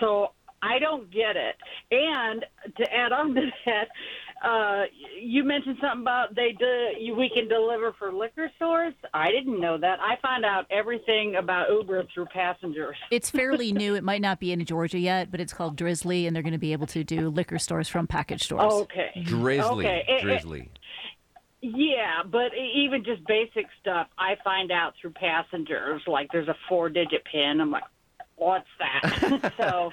[0.00, 1.56] So I don't get it.
[1.90, 2.44] And
[2.76, 3.88] to add on to that,
[4.44, 4.84] uh,
[5.20, 6.88] you mentioned something about they do.
[6.98, 8.94] You, we can deliver for liquor stores.
[9.12, 10.00] I didn't know that.
[10.00, 12.96] I found out everything about Uber through passengers.
[13.10, 13.94] It's fairly new.
[13.94, 16.58] It might not be in Georgia yet, but it's called Drizzly, and they're going to
[16.58, 18.72] be able to do liquor stores from package stores.
[18.72, 19.22] Okay.
[19.22, 19.86] Drizzly.
[19.86, 20.04] Okay.
[20.08, 20.68] Eh, eh, Drizzly.
[21.66, 26.02] Yeah, but even just basic stuff, I find out through passengers.
[26.06, 27.58] Like there's a four-digit pin.
[27.58, 27.84] I'm like,
[28.36, 29.54] what's that?
[29.56, 29.90] so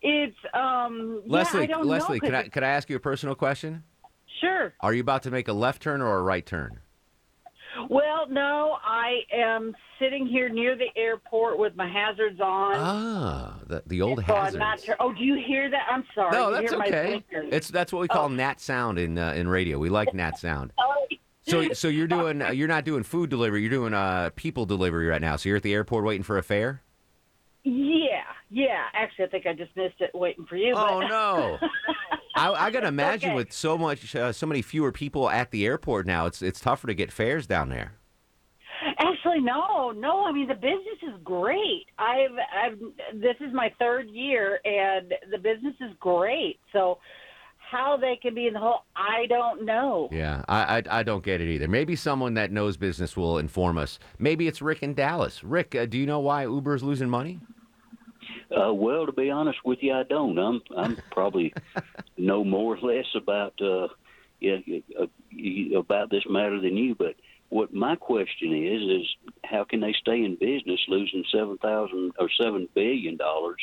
[0.00, 1.20] it's um.
[1.26, 3.82] Leslie, yeah, I don't Leslie, know, can I can I ask you a personal question?
[4.40, 4.72] Sure.
[4.78, 6.78] Are you about to make a left turn or a right turn?
[7.88, 12.74] Well, no, I am sitting here near the airport with my hazards on.
[12.76, 14.58] Ah, the the old so I'm hazards.
[14.58, 14.96] not sure.
[15.00, 15.86] Oh, do you hear that?
[15.90, 16.32] I'm sorry.
[16.32, 17.24] No, that's okay.
[17.30, 19.78] It's that's what we call nat sound in uh, in radio.
[19.78, 20.72] We like nat sound.
[21.48, 23.62] Oh, So so you're doing uh, you're not doing food delivery.
[23.62, 25.34] You're doing uh people delivery right now.
[25.36, 26.82] So you're at the airport waiting for a fare.
[27.64, 28.84] yeah, yeah.
[28.94, 30.72] Actually, I think I just missed it waiting for you.
[30.76, 31.58] Oh but- no!
[32.34, 33.36] I, I gotta imagine Okay.
[33.36, 36.86] with so much uh, so many fewer people at the airport now, it's it's tougher
[36.86, 37.94] to get fares down there.
[38.98, 40.24] Actually, no, no.
[40.24, 41.86] I mean, the business is great.
[41.98, 42.30] I've,
[42.64, 42.78] I've.
[43.14, 46.58] This is my third year, and the business is great.
[46.72, 46.98] So,
[47.70, 50.08] how they can be in the hole, I don't know.
[50.10, 51.68] Yeah, I, I I don't get it either.
[51.68, 53.98] Maybe someone that knows business will inform us.
[54.18, 55.44] Maybe it's Rick in Dallas.
[55.44, 57.38] Rick, uh, do you know why Uber's losing money?
[58.54, 60.38] Uh, well, to be honest with you, I don't.
[60.38, 61.54] I'm I'm probably
[62.16, 63.88] know more or less about uh,
[64.40, 64.56] yeah,
[64.98, 66.94] uh, about this matter than you.
[66.94, 67.16] But
[67.48, 72.28] what my question is is how can they stay in business losing seven thousand or
[72.40, 73.58] seven billion dollars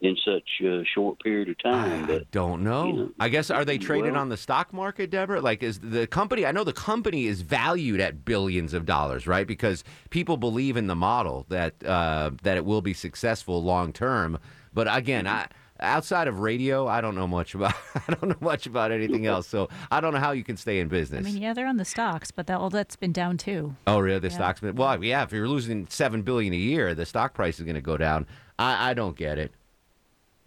[0.00, 2.04] in such a short period of time?
[2.04, 2.86] I But don't know.
[2.86, 5.40] you know, I guess are they traded well- on the stock market, Deborah?
[5.40, 6.46] Like, is the company?
[6.46, 9.46] I know the company is valued at billions of dollars, right?
[9.46, 14.38] Because people believe in the model that uh, that it will be successful long term.
[14.72, 15.48] But again, I.
[15.80, 17.72] Outside of radio, I don't know much about.
[17.94, 20.80] I don't know much about anything else, so I don't know how you can stay
[20.80, 21.24] in business.
[21.24, 23.76] I mean, yeah, they're on the stocks, but that, all that's been down too.
[23.86, 24.18] Oh, really?
[24.18, 24.34] The Yeah.
[24.34, 25.04] stock's been well.
[25.04, 27.96] Yeah, if you're losing seven billion a year, the stock price is going to go
[27.96, 28.26] down.
[28.58, 29.52] I, I don't get it.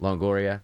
[0.02, 0.60] Longoria.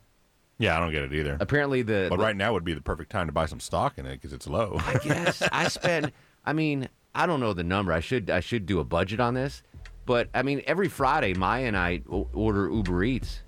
[0.59, 1.37] Yeah, I don't get it either.
[1.41, 3.97] Apparently, the But the- right now would be the perfect time to buy some stock
[3.97, 4.77] in it because it's low.
[4.85, 6.13] I guess I spend.
[6.45, 7.93] I mean, I don't know the number.
[7.93, 8.29] I should.
[8.29, 9.63] I should do a budget on this.
[10.05, 13.43] But I mean, every Friday, Maya and I order Uber Eats.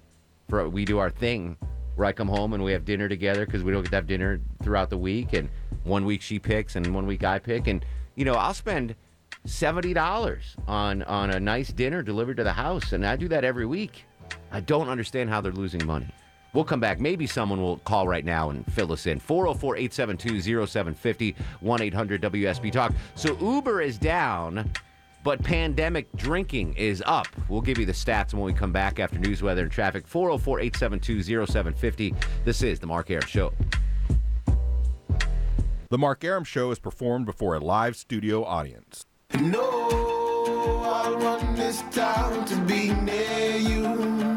[0.48, 1.56] For we do our thing
[1.94, 4.06] where I come home and we have dinner together because we don't get to have
[4.06, 5.32] dinner throughout the week.
[5.32, 5.48] And
[5.84, 7.66] one week she picks, and one week I pick.
[7.66, 8.94] And you know, I'll spend
[9.46, 13.44] seventy dollars on on a nice dinner delivered to the house, and I do that
[13.44, 14.04] every week.
[14.52, 16.08] I don't understand how they're losing money.
[16.52, 17.00] We'll come back.
[17.00, 19.20] Maybe someone will call right now and fill us in.
[19.20, 22.92] 404 872 0750 1 800 WSB Talk.
[23.14, 24.70] So Uber is down,
[25.22, 27.28] but pandemic drinking is up.
[27.48, 30.08] We'll give you the stats when we come back after news, weather, and traffic.
[30.08, 32.14] 404 872 0750.
[32.44, 33.52] This is The Mark Air Show.
[35.90, 39.06] The Mark Arum Show is performed before a live studio audience.
[39.40, 40.19] No,
[40.92, 44.29] I'll run this town to be near you.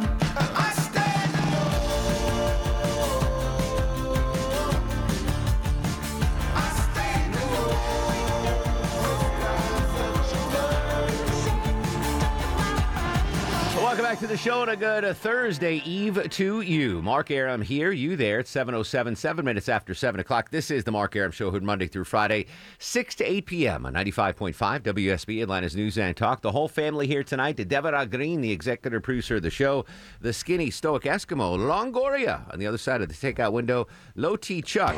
[13.83, 17.01] Welcome back to the show and a good uh, Thursday Eve to you.
[17.01, 18.39] Mark Arum here, you there.
[18.39, 20.51] It's 7.07, seven minutes after 7 o'clock.
[20.51, 22.45] This is the Mark Arum Show, heard Monday through Friday,
[22.79, 23.85] 6 to 8 p.m.
[23.85, 26.41] on 95.5 WSB, Atlanta's News and Talk.
[26.41, 27.57] The whole family here tonight.
[27.67, 29.85] Deborah Green, the executive producer of the show.
[30.21, 32.51] The skinny, stoic Eskimo, Longoria.
[32.53, 34.95] On the other side of the takeout window, Low T Chuck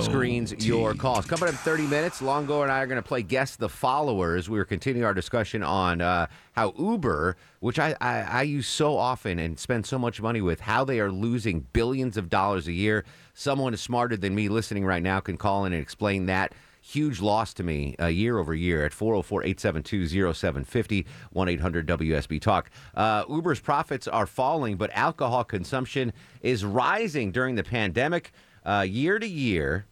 [0.00, 1.26] screens your calls.
[1.26, 4.48] Coming up in 30 minutes, Longo and I are going to play Guess the Followers.
[4.50, 8.96] We are continuing our discussion on uh, how Uber, which I, I, I use so
[8.96, 12.72] often and spend so much money with, how they are losing billions of dollars a
[12.72, 13.04] year.
[13.34, 16.52] Someone is smarter than me listening right now can call in and explain that.
[16.82, 22.40] Huge loss to me uh, year over year at 404 872 0750 1 800 WSB
[22.40, 22.70] Talk.
[22.94, 28.30] Uh, Uber's profits are falling, but alcohol consumption is rising during the pandemic.
[28.66, 29.86] Uh, year to year,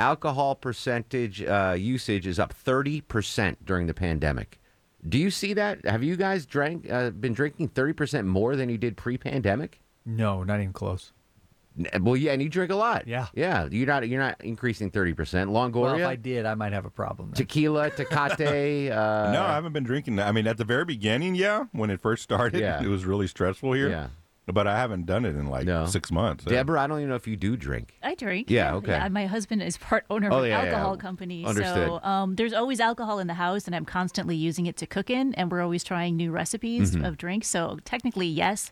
[0.00, 4.58] alcohol percentage uh, usage is up 30% during the pandemic.
[5.08, 5.84] Do you see that?
[5.86, 9.80] Have you guys drank uh, been drinking thirty percent more than you did pre-pandemic?
[10.04, 11.12] No, not even close.
[11.78, 13.06] N- Well, yeah, and you drink a lot.
[13.06, 13.26] Yeah.
[13.32, 13.68] yeah.
[13.70, 15.50] You're not you're not increasing thirty percent.
[15.50, 17.28] Longoria, Well, if I did, I might have a problem.
[17.30, 17.36] then.
[17.36, 18.90] tequila, Tecate.
[18.90, 20.26] Uh, no, I haven't been drinking that.
[20.26, 22.82] I mean, at the very beginning, yeah, when it first started, Yeah.
[22.82, 23.88] it was really stressful here.
[23.90, 24.08] Yeah.
[24.46, 25.86] But I haven't done it in like No.
[25.86, 26.44] six months.
[26.44, 27.96] Deborah, I don't even know if you do drink.
[28.00, 28.48] I drink.
[28.48, 28.92] Yeah, okay.
[28.92, 31.00] Yeah, my husband is part owner of Oh, an yeah, yeah, alcohol yeah.
[31.02, 31.44] company.
[31.44, 31.88] Understood.
[31.88, 35.10] So um, there's always alcohol in the house, and I'm constantly using it to cook
[35.10, 37.06] in, and we're always trying new recipes Mhm.
[37.06, 37.48] of drinks.
[37.48, 38.70] So technically, yes,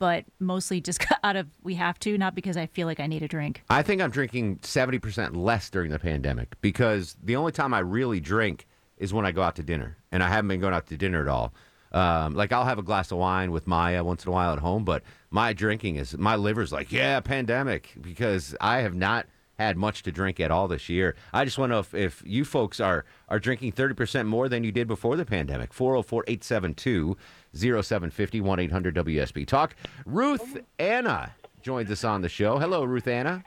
[0.00, 3.22] but mostly just out of we have to, not because I feel like I need
[3.22, 3.62] a drink.
[3.70, 8.18] I think I'm drinking 70% less during the pandemic because the only time I really
[8.18, 8.66] drink
[8.98, 9.98] is when I go out to dinner.
[10.10, 11.54] And I haven't been going out to dinner at all.
[11.92, 14.58] Um, like I'll have a glass of wine with Maya once in a while at
[14.58, 19.26] home, but my drinking is my liver's like, yeah, pandemic, because I have not
[19.58, 21.14] had much to drink at all this year.
[21.32, 24.64] I just want to know if, if you folks are are drinking 30% more than
[24.64, 25.72] you did before the pandemic.
[25.72, 27.16] 404 872
[27.54, 29.76] 0750 1 800 WSB Talk.
[30.06, 32.58] Ruth Anna joins us on the show.
[32.58, 33.44] Hello, Ruth Anna.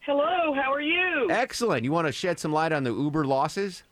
[0.00, 1.28] Hello, how are you?
[1.30, 1.84] Excellent.
[1.84, 3.84] You want to shed some light on the Uber losses?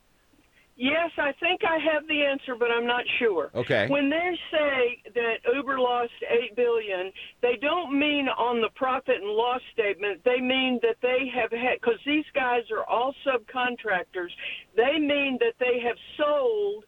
[0.83, 3.53] Yes, I think I have the answer, but I'm not sure.
[3.55, 3.87] Okay.
[3.88, 9.31] When they say that Uber lost eight billion, they don't mean on the profit and
[9.31, 10.23] loss statement.
[10.25, 14.35] They mean that they have had because these guys are all subcontractors.
[14.77, 16.83] They mean that they have sold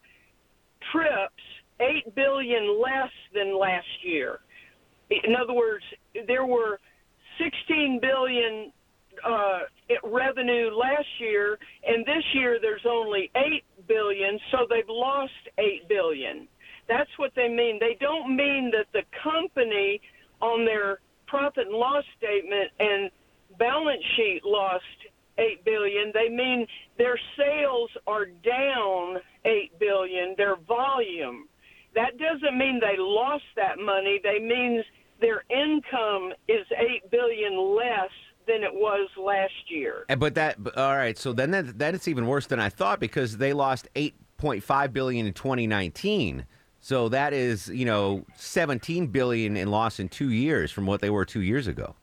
[0.91, 1.43] trips
[1.79, 4.39] eight billion less than last year.
[5.09, 5.85] In other words,
[6.27, 6.81] there were
[7.39, 8.73] 16 billion
[9.23, 9.59] uh,
[10.03, 16.47] revenue last year, and this year there's only eight billion, so they've lost eight billion.
[16.87, 17.79] That's what they mean.
[17.79, 20.01] They don't mean that the company
[20.41, 23.09] on their profit and loss statement and
[23.57, 24.83] balance sheet lost
[25.37, 26.11] eight billion.
[26.13, 26.67] They mean
[26.97, 30.35] their sales are down eight billion.
[30.37, 31.47] Their volume.
[31.95, 34.19] That doesn't mean they lost that money.
[34.21, 34.83] They means
[35.21, 38.11] their income is eight billion less
[38.47, 40.05] than it was last year.
[40.17, 41.17] But that, all right.
[41.17, 45.25] So then that, then it's even worse than I thought because they lost 8.5 billion
[45.27, 46.45] in 2019.
[46.81, 51.09] So that is, you know, 17 billion in loss in two years from what they
[51.09, 51.95] were two years ago.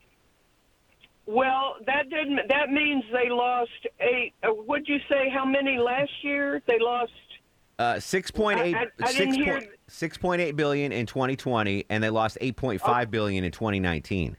[1.27, 2.41] Well, that didn't.
[2.49, 4.35] That means they lost eight.
[4.43, 6.61] Uh, would you say how many last year?
[6.67, 7.13] They lost.
[7.79, 12.39] Uh, 6.8, I- I- I 6 hear- point- 6.8 billion in 2020, and they lost
[12.41, 14.37] 8.5 billion in 2019.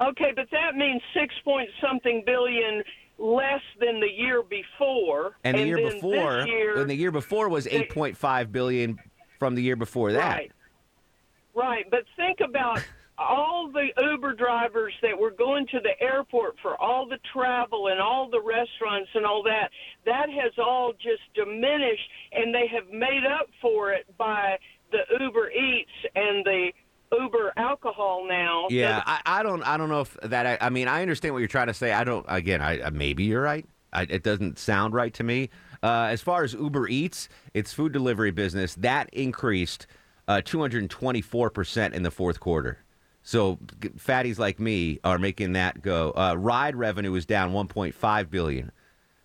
[0.00, 2.82] Okay, but that means six point something billion
[3.18, 5.36] less than the year before.
[5.44, 8.98] And the year before, year, and the year before was 8.5 billion
[9.38, 10.36] from the year before that.
[10.36, 10.52] Right.
[11.54, 12.84] Right, but think about
[13.16, 17.98] all the Uber drivers that were going to the airport for all the travel and
[17.98, 19.70] all the restaurants and all that.
[20.04, 24.58] That has all just diminished, and they have made up for it by
[24.92, 26.72] the Uber Eats and the
[27.12, 28.66] Uber alcohol now.
[28.70, 29.62] Yeah, I, I don't.
[29.62, 30.46] I don't know if that.
[30.46, 31.92] I, I mean, I understand what you're trying to say.
[31.92, 32.24] I don't.
[32.28, 33.66] Again, I uh, maybe you're right.
[33.92, 35.50] I, it doesn't sound right to me.
[35.82, 39.86] Uh, as far as Uber Eats, its food delivery business that increased
[40.28, 42.78] uh, 224 percent in the fourth quarter.
[43.22, 43.58] So
[43.98, 46.12] fatties like me are making that go.
[46.12, 48.70] Uh, ride revenue is down 1.5 billion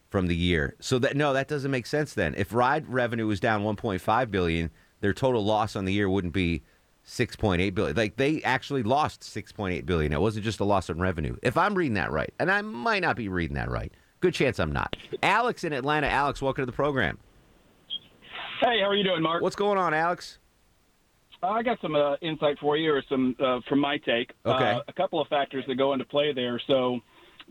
[0.10, 0.76] from the year.
[0.80, 2.16] So that no, that doesn't make sense.
[2.16, 6.34] Then, if ride revenue was down 1.5 billion, their total loss on the year wouldn't
[6.34, 6.64] be
[7.06, 7.96] 6.8 billion.
[7.96, 10.14] Like they actually lost 6.8 billion.
[10.14, 11.36] It wasn't just a loss in revenue.
[11.42, 13.92] If I'm reading that right, and I might not be reading that right.
[14.20, 14.96] Good chance I'm not.
[15.24, 16.08] Alex in Atlanta.
[16.08, 17.18] Alex, welcome to the program.
[18.62, 19.42] Hey, how are you doing, Mark?
[19.42, 20.38] What's going on, Alex?
[21.42, 24.34] Uh, I got some uh, insight for you, or some uh, from my take.
[24.46, 24.72] Okay.
[24.74, 26.62] Uh, a couple of factors that go into play there.
[26.68, 27.00] So,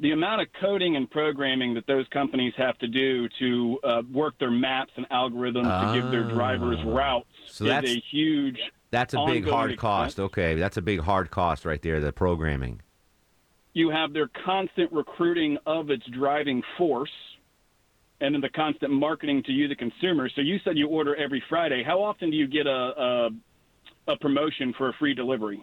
[0.01, 4.39] the amount of coding and programming that those companies have to do to uh, work
[4.39, 7.47] their maps and algorithms to give their drivers routes Ah.
[7.49, 8.61] So is a huge.
[8.91, 9.81] That's a big hard expense.
[9.81, 10.21] cost.
[10.21, 12.01] Okay, that's a big hard cost right there.
[12.01, 12.83] The programming.
[13.73, 17.11] You have their constant recruiting of its driving force.
[18.23, 20.29] And then the constant marketing to you, the consumer.
[20.35, 21.83] So you said you order every Friday.
[21.83, 23.31] How often do you get a, a
[24.09, 25.63] a promotion for a free delivery?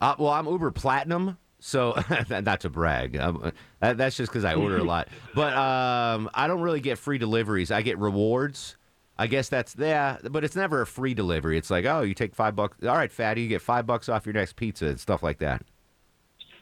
[0.00, 3.16] Uh, well, I'm Uber Platinum, so not to brag.
[3.16, 5.08] Um, that, that's just because I order a lot.
[5.34, 7.70] But um, I don't really get free deliveries.
[7.70, 8.76] I get rewards.
[9.18, 11.58] I guess that's yeah, but it's never a free delivery.
[11.58, 12.76] It's like, oh, you take five bucks.
[12.84, 15.62] All right, fatty, you get five bucks off your next pizza and stuff like that.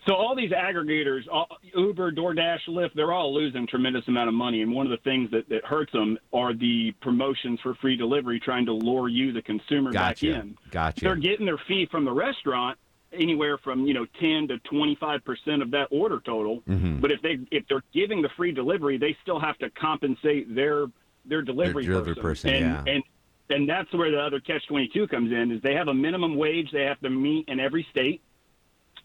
[0.06, 4.62] So all these aggregators, all, Uber, DoorDash, Lyft, they're all losing tremendous amount of money.
[4.62, 8.38] And one of the things that, that hurts them are the promotions for free delivery,
[8.38, 10.26] trying to lure you, the consumer, Gotcha.
[10.32, 10.56] back in.
[10.70, 11.00] Gotcha.
[11.04, 12.78] They're getting their fee from the restaurant
[13.12, 16.60] anywhere from you know 10 to 25 percent of that order total.
[16.68, 17.00] Mhm.
[17.00, 20.86] But if they if they're giving the free delivery, they still have to compensate their
[21.26, 22.92] their delivery, delivery person, and, yeah.
[22.94, 23.02] and
[23.48, 25.52] and that's where the other catch twenty two comes in.
[25.52, 28.22] Is they have a minimum wage they have to meet in every state.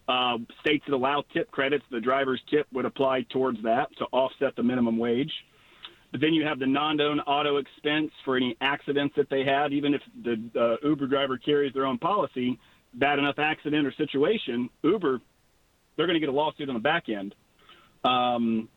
[0.08, 4.56] Uh, states that allow tip credits, the driver's tip would apply towards that to offset
[4.56, 5.32] the minimum wage.
[6.10, 9.72] But then you have the non-owned auto expense for any accidents that they have.
[9.72, 12.58] Even if the uh, Uber driver carries their own policy,
[12.92, 15.20] bad enough accident or situation, Uber,
[15.96, 17.34] they're going to get a lawsuit on the back end.
[18.04, 18.68] Um,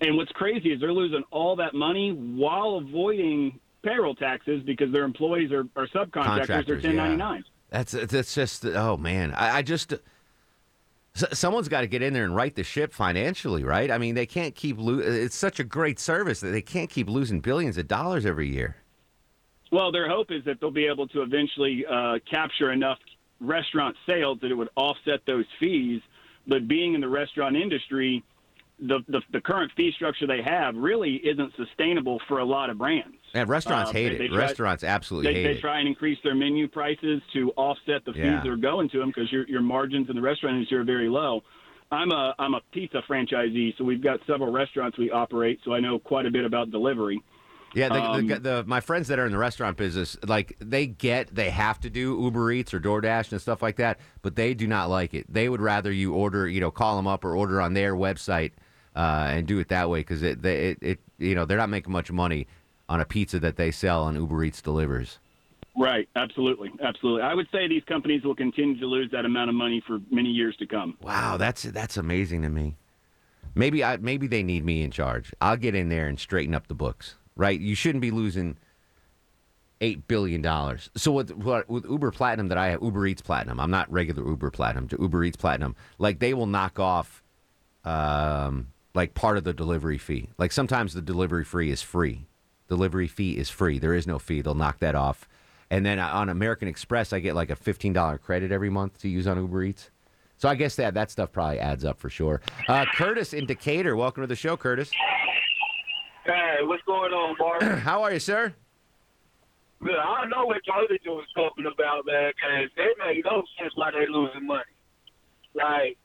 [0.00, 5.04] and what's crazy is they're losing all that money while avoiding payroll taxes because their
[5.04, 6.12] employees are, are subcontractors.
[6.12, 7.44] They're Contractors, 1099.
[7.70, 9.34] That's that's just oh man.
[9.34, 9.92] I, I just
[11.32, 13.90] someone's got to get in there and right the ship financially, right?
[13.90, 17.08] I mean, they can't keep lo- It's such a great service that they can't keep
[17.08, 18.76] losing billions of dollars every year.
[19.70, 22.98] Well, their hope is that they'll be able to eventually uh, capture enough
[23.40, 26.00] restaurant sales that it would offset those fees.
[26.46, 28.24] But being in the restaurant industry,
[28.80, 32.78] the, the, the current fee structure they have really isn't sustainable for a lot of
[32.78, 33.16] brands.
[33.34, 34.18] And restaurants Uh, hate they- it.
[34.18, 35.54] they try- restaurants absolutely They, hate they it.
[35.54, 38.40] They try and increase their menu prices to offset the fees Yeah.
[38.42, 41.08] that are going to them because your, your margins in the restaurant industry are very
[41.08, 41.42] low.
[41.90, 45.80] I'm a I'm a pizza franchisee, so we've got several restaurants we operate, so I
[45.80, 47.22] know quite a bit about delivery.
[47.74, 50.86] Yeah, the, Um, the, the my friends that are in the restaurant business, like they
[50.86, 54.52] get they have to do Uber Eats or DoorDash and stuff like that, but they
[54.52, 55.32] do not like it.
[55.32, 58.52] They would rather you order, you know, call them up or order on their website
[58.98, 61.70] uh, and do it that way because it, they, it it you know they're not
[61.70, 62.48] making much money
[62.88, 65.20] on a pizza that they sell and Uber Eats delivers.
[65.76, 67.22] Right, absolutely, absolutely.
[67.22, 70.30] I would say these companies will continue to lose that amount of money for many
[70.30, 70.98] years to come.
[71.00, 72.76] Wow, that's that's amazing to me.
[73.54, 75.32] Maybe I maybe they need me in charge.
[75.40, 77.14] I'll get in there and straighten up the books.
[77.36, 77.60] Right?
[77.60, 78.56] You shouldn't be losing
[79.80, 80.90] eight billion dollars.
[80.96, 83.60] So with, with Uber Platinum that I have, Uber Eats Platinum.
[83.60, 84.88] I'm not regular Uber Platinum.
[84.88, 85.76] To Uber Eats Platinum.
[85.98, 87.22] Like they will knock off,
[87.84, 90.28] um, like part of the delivery fee.
[90.38, 92.26] Like sometimes the delivery fee is free.
[92.68, 93.78] Delivery fee is free.
[93.78, 94.42] There is no fee.
[94.42, 95.28] They'll knock that off.
[95.70, 99.08] And then on American Express, I get like a fifteen dollar credit every month to
[99.08, 99.90] use on Uber Eats.
[100.38, 102.40] So I guess that that stuff probably adds up for sure.
[102.68, 104.90] Uh, Curtis in Decatur, welcome to the show, Curtis.
[106.24, 107.62] Hey, what's going on, Mark?
[107.80, 108.54] How are you, sir?
[109.82, 113.72] I don't know what y'all other dudes talking about, man, because they make no sense
[113.76, 114.62] why they're losing money.
[115.54, 115.96] Like,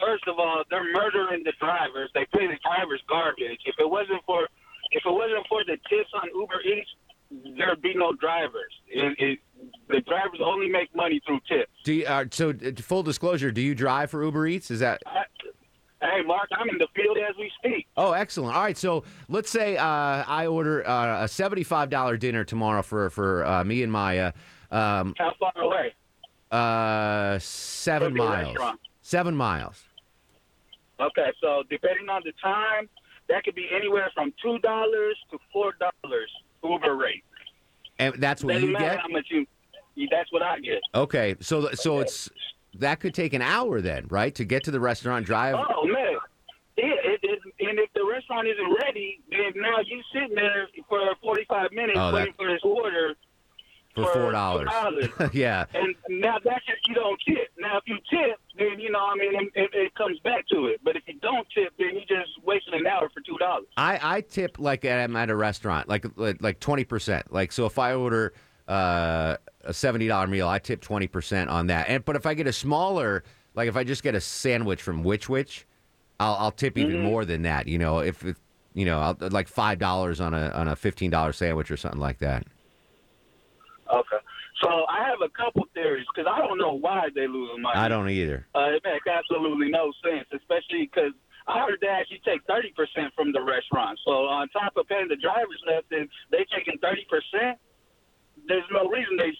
[0.00, 2.10] first of all, they're murdering the drivers.
[2.14, 3.60] They pay the drivers garbage.
[3.64, 4.44] If it wasn't for,
[4.92, 6.90] if it wasn't for the tips on Uber Eats,
[7.56, 8.72] there'd be no drivers.
[8.88, 9.38] It, it,
[9.88, 11.70] the drivers only make money through tips.
[11.84, 14.70] Do you, uh, so full disclosure, do you drive for Uber Eats?
[14.70, 15.02] Is that
[16.02, 17.86] Hey, Mark, I'm in the field as we speak.
[17.94, 18.56] Oh, excellent.
[18.56, 23.10] All right, so let's say uh, I order uh, a seventy-five dollar dinner tomorrow for
[23.10, 24.32] for uh, me and Maya.
[24.70, 25.94] Um, How far away?
[26.50, 28.56] uh, seven miles.
[29.02, 29.82] Seven miles.
[31.00, 32.88] Okay, so depending on the time,
[33.28, 36.30] that could be anywhere from two dollars to four dollars
[36.62, 37.24] Uber rate.
[37.98, 39.00] And that's what Doesn't you get.
[39.00, 39.46] How much you?
[40.10, 40.80] That's what I get.
[40.94, 42.30] Okay, so so it's
[42.74, 45.54] that could take an hour then, right, to get to the restaurant, drive.
[45.56, 46.16] Oh man,
[46.76, 51.44] it, it, and if the restaurant isn't ready, then now you sitting there for forty
[51.48, 53.14] five minutes Oh, waiting that- for this order,
[53.94, 54.68] for for four dollars.
[55.32, 55.64] yeah.
[55.74, 57.48] and now that's if you don't tip.
[57.58, 60.66] Now if you tip, then you know I mean it, it, it comes back to
[60.66, 60.80] it.
[60.84, 63.66] But if you don't tip, then you just wasted an hour for two dollars.
[64.24, 67.32] I, tip like I'm at a restaurant, like like twenty percent.
[67.32, 68.32] Like so, if I order
[68.68, 71.88] uh, a seventy dollar meal, I tip twenty percent on that.
[71.88, 75.02] And but if I get a smaller, like if I just get a sandwich from
[75.02, 75.66] Which Wich,
[76.18, 77.02] I'll, I'll tip even Mhm.
[77.02, 77.66] more than that.
[77.66, 78.36] You know, if it,
[78.74, 82.00] you know, I'll, like five dollars on a on a fifteen dollar sandwich or something
[82.00, 82.46] like that.
[83.92, 84.16] Okay.
[84.62, 87.78] So I have a couple theories because I don't know why they losing money.
[87.78, 88.46] I don't either.
[88.54, 91.12] Uh, it makes absolutely no sense, especially because
[91.50, 93.98] I heard they actually take thirty percent from the restaurant.
[94.06, 97.58] So on top of paying the drivers and they taking thirty percent.
[98.46, 99.34] There's no reason they.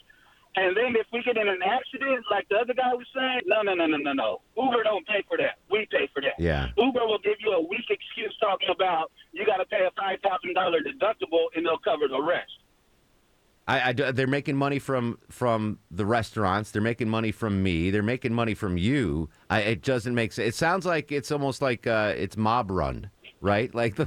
[0.57, 3.62] And then if we get in an accident, like the other guy was saying, no,
[3.62, 4.42] no, no, no, no, no.
[4.59, 5.62] Uber don't pay for that.
[5.70, 6.35] We pay for that.
[6.42, 6.75] Yeah.
[6.77, 10.18] Uber will give you a weak excuse talking about you got to pay a five
[10.27, 12.51] thousand dollar deductible and they'll cover the rest.
[13.70, 16.70] I, I they're making money from from the restaurants.
[16.72, 17.90] They're making money from me.
[17.90, 19.29] They're making money from you.
[19.48, 20.48] I, it doesn't make sense.
[20.48, 23.10] It sounds like it's almost like uh, it's mob run,
[23.40, 23.73] right?
[23.75, 24.06] Like the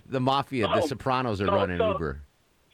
[0.06, 2.22] the mafia, the Oh, Sopranos are so- running so- Uber.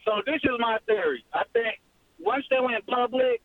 [0.04, 1.22] So this is my theory.
[1.34, 1.80] I think
[2.18, 3.42] once they went public,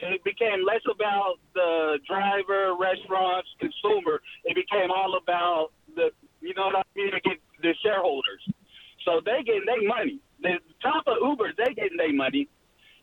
[0.00, 4.22] it became less about the driver, restaurants, consumer.
[4.44, 6.08] It became all about the,
[6.40, 7.10] you know what I mean,
[7.60, 8.40] the shareholders.
[9.04, 10.18] So they getting their money.
[10.40, 11.52] The top of Uber,
[12.08, 12.48] their money.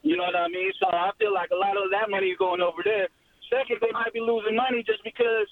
[0.01, 0.72] You know what I mean?
[0.80, 3.08] So I feel like a lot of that money is going over there.
[3.49, 5.47] Second, they might be losing money just because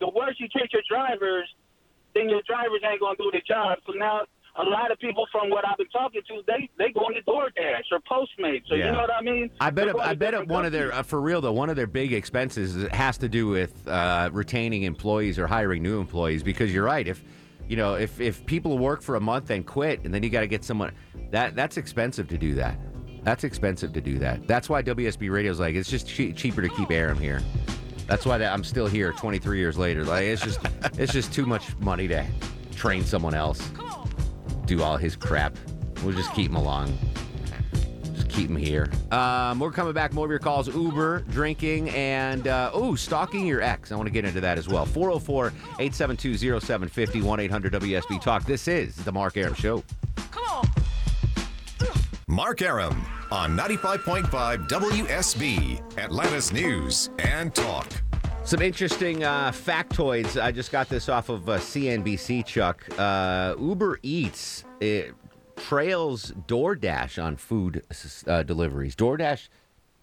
[0.00, 1.48] the worse you treat your drivers,
[2.14, 3.78] then your drivers ain't going to do the job.
[3.86, 4.22] So now
[4.58, 7.90] a lot of people from what I've been talking to, they they going to DoorDash
[7.90, 8.62] or Postmates.
[8.68, 8.86] So Yeah.
[8.86, 9.50] you know what I mean?
[9.60, 9.92] I bet.
[9.92, 11.52] Going I bet one of their uh, for real though.
[11.52, 16.00] One of their big expenses has to do with uh, retaining employees or hiring new
[16.00, 16.42] employees.
[16.42, 17.06] Because you're right.
[17.06, 17.22] If
[17.68, 20.40] you know, if if people work for a month and quit, and then you got
[20.40, 20.92] to get someone
[21.36, 22.78] that that's expensive to do that.
[23.22, 24.46] That's expensive to do that.
[24.46, 27.42] That's why WSB Radio's like it's just che- cheaper to keep Arum here.
[28.06, 30.02] That's why that I'm still here 23 years later.
[30.02, 30.60] Like it's just
[30.94, 32.24] it's just too much money to
[32.74, 33.70] train someone else,
[34.64, 35.54] do all his crap.
[36.02, 36.96] We'll just keep him along.
[38.14, 38.90] Just keep him here.
[39.10, 40.14] Um, we're coming back.
[40.14, 43.92] More of your calls Uber, drinking, and, uh, oh, stalking your ex.
[43.92, 44.86] I want to get into that as well.
[44.86, 48.44] 404 872 0750 1 800 WSB Talk.
[48.44, 49.82] This is The Mark Arum Show.
[52.36, 57.88] Mark Arum on 95.5 WSB, Atlanta's News and Talk.
[58.44, 60.38] Some interesting uh, factoids.
[60.38, 62.84] I just got this off of uh, CNBC, Chuck.
[62.98, 64.64] Uh, Uber Eats
[65.56, 67.82] trails DoorDash on food
[68.26, 68.94] uh, deliveries.
[68.94, 69.48] DoorDash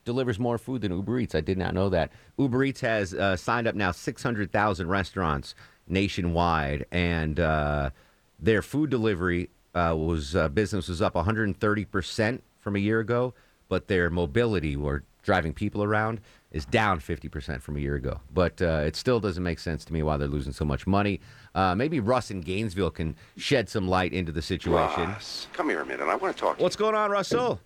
[0.03, 1.36] delivers more food than Uber Eats.
[1.36, 2.11] I did not know that.
[2.39, 5.53] Uber Eats has uh, signed up now 600,000 restaurants
[5.88, 7.91] nationwide, and uh,
[8.39, 13.34] their food delivery uh, was uh, business was up 130 percent from a year ago,
[13.69, 16.19] but their mobility or driving people around
[16.51, 18.19] is down 50% from a year ago.
[18.34, 21.19] But uh, it still doesn't make sense to me why they're losing so much money.
[21.55, 25.09] Uh, maybe Russ in Gainesville can shed some light into the situation.
[25.09, 26.07] Russ, come here a minute.
[26.07, 26.59] I want to talk.
[26.59, 27.59] What's going on, Russell?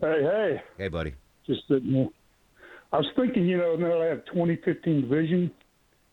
[0.00, 0.62] Hey, hey.
[0.78, 1.14] Hey, buddy.
[1.46, 2.08] Just sitting there.
[2.92, 5.61] I was thinking, you know, now that I have 2015 vision, I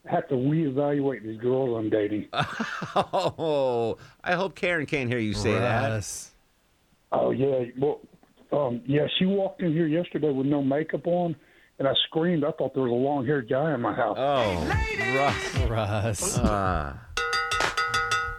[0.05, 2.27] have to reevaluate these girls I'm dating.
[2.95, 6.03] Oh, I hope Karen can't hear you say that.
[7.11, 7.99] Oh yeah, well,
[8.51, 9.07] um, yeah.
[9.17, 11.35] She walked in here yesterday with no makeup on,
[11.77, 12.43] and I screamed.
[12.43, 14.17] I thought there was a long-haired guy in my house.
[14.19, 15.57] Oh, Russ.
[15.69, 16.37] Russ.
[16.39, 16.95] Uh,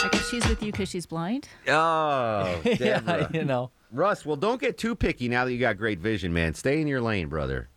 [0.02, 1.48] I guess she's with you because she's blind.
[1.68, 3.70] oh, Yeah, you know.
[3.92, 6.54] Russ, well, don't get too picky now that you got great vision, man.
[6.54, 7.68] Stay in your lane, brother.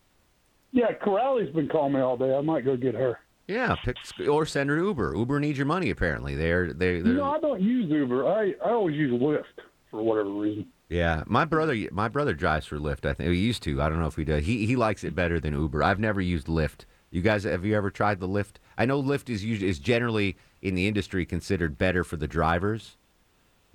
[0.71, 2.35] Yeah, Corrali's been calling me all day.
[2.35, 3.19] I might go get her.
[3.47, 3.97] Yeah, pick
[4.29, 5.15] or send her Uber.
[5.15, 6.35] Uber needs your money apparently.
[6.35, 8.25] They're they they're No, I don't use Uber.
[8.27, 9.43] I I always use Lyft
[9.91, 10.67] for whatever reason.
[10.89, 11.23] yeah.
[11.27, 13.05] My brother my brother drives for Lyft.
[13.05, 13.81] I think he used to.
[13.81, 14.45] I don't know if he does.
[14.45, 15.83] He he likes it better than Uber.
[15.83, 16.85] I've never used Lyft.
[17.11, 18.55] You guys have you ever tried the Lyft?
[18.77, 22.95] I know Lyft is usually is generally in the industry considered better for the drivers,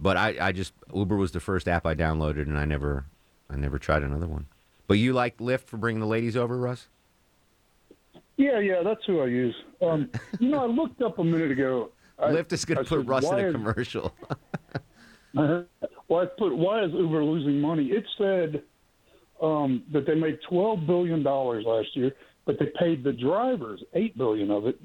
[0.01, 3.05] but I I just Uber was the first app I downloaded and I never
[3.51, 4.47] I never tried another one.
[4.87, 6.89] But you like Lyft for bringing the ladies over, Russ?
[8.39, 9.55] Yeah, yeah, that's who I use.
[9.83, 10.09] Um,
[10.39, 11.91] you know, I looked up a minute ago.
[12.19, 14.15] I, Lyft is going to put said, Russ in a is- commercial.
[15.37, 15.63] Uh-huh.
[16.09, 17.89] Well, I put why is Uber losing money?
[17.89, 18.63] It said
[19.43, 22.13] um, that they made twelve billion dollars last year,
[22.47, 24.81] but they paid the drivers eight billion of it,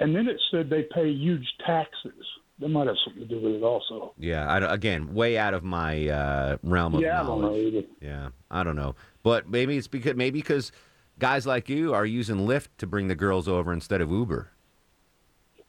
[0.00, 2.12] and then it said they pay huge taxes.
[2.60, 4.12] That might have something to do with it, also.
[4.18, 7.74] Yeah, I, again, way out of my uh, realm of Yeah, I don't know knowledge.
[7.74, 7.86] either.
[8.02, 10.72] Yeah, I don't know, but maybe it's because maybe because
[11.18, 14.50] guys like you are using Lyft to bring the girls over instead of Uber.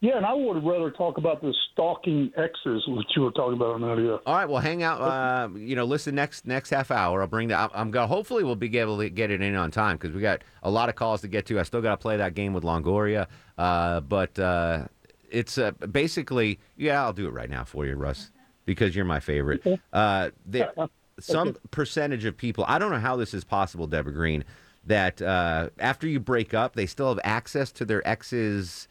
[0.02, 3.82] Yeah, and I would rather talk about the stalking exes, which you were talking about
[3.82, 4.20] earlier.
[4.26, 5.02] All right, well, hang out.
[5.02, 7.22] Uh, you know, listen next next half hour.
[7.22, 7.72] I'll bring that.
[7.74, 8.06] I'm gonna.
[8.06, 10.90] Hopefully, we'll be able to get it in on time because we got a lot
[10.90, 11.60] of calls to get to.
[11.60, 13.28] I still got to play that game with Longoria,
[13.58, 14.86] uh, but uh,
[15.32, 16.60] it's uh, basically.
[16.76, 18.32] Yeah, I'll do it right now for you, Russ,
[18.66, 19.66] because you're my favorite.
[19.92, 20.30] Uh,
[21.20, 22.66] some percentage of people.
[22.68, 24.44] I don't know how this is possible, Deborah Green.
[24.88, 28.88] That uh, after you break up, they still have access to their ex's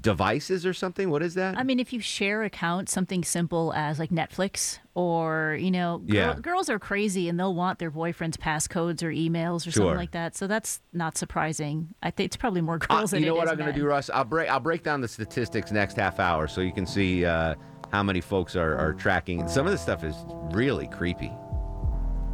[0.00, 1.10] devices or something.
[1.10, 1.58] What is that?
[1.58, 6.14] I mean, if you share accounts, something simple as like Netflix or, you know, girl,
[6.14, 6.34] Yeah.
[6.40, 9.86] girls are crazy and they'll want their boyfriend's passcodes or emails or Sure.
[9.86, 10.36] something like that.
[10.36, 11.88] So that's not surprising.
[12.00, 13.84] I think it's probably more Uh, girls than you know what I'm going to do,
[13.86, 14.08] Russ?
[14.08, 17.56] I'll break I'll break down the statistics next half hour so you can see uh,
[17.92, 19.48] how many folks are, are tracking.
[19.48, 20.14] Some of this stuff is
[20.52, 21.32] really creepy,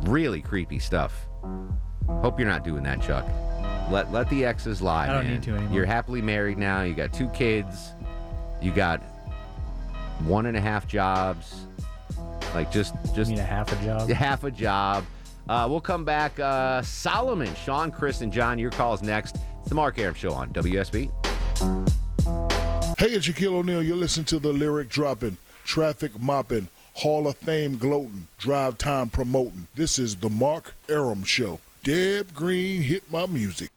[0.03, 1.27] really creepy stuff.
[2.09, 3.27] Hope you're not doing that, Chuck.
[3.91, 5.05] Let let the exes lie.
[5.09, 5.35] I don't man.
[5.35, 5.75] need to anymore.
[5.75, 6.83] You're happily married now.
[6.83, 7.93] You got two kids.
[8.61, 9.01] You got
[10.25, 11.67] one and a half jobs.
[12.55, 14.09] Like just just mean a half a job?
[14.11, 15.05] Half a job.
[15.49, 16.39] Uh, we'll come back.
[16.39, 18.59] Uh, Solomon, Sean, Chris, and John.
[18.59, 19.37] Your calls next.
[19.61, 21.11] It's the Mark Arum Show on WSB.
[22.99, 23.83] Hey, it's Shaquille O'Neal.
[23.83, 29.69] You're listening to the lyric dropping, traffic mopping, Hall of Fame gloating, drive time promoting.
[29.75, 31.61] This is the Mark Arum Show.
[31.83, 33.71] Deb Green hit my music.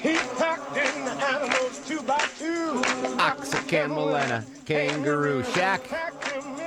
[0.00, 2.82] He packed in the animals two by two.
[3.20, 5.42] Ox, a camel, and a kangaroo.
[5.42, 5.80] Shaq,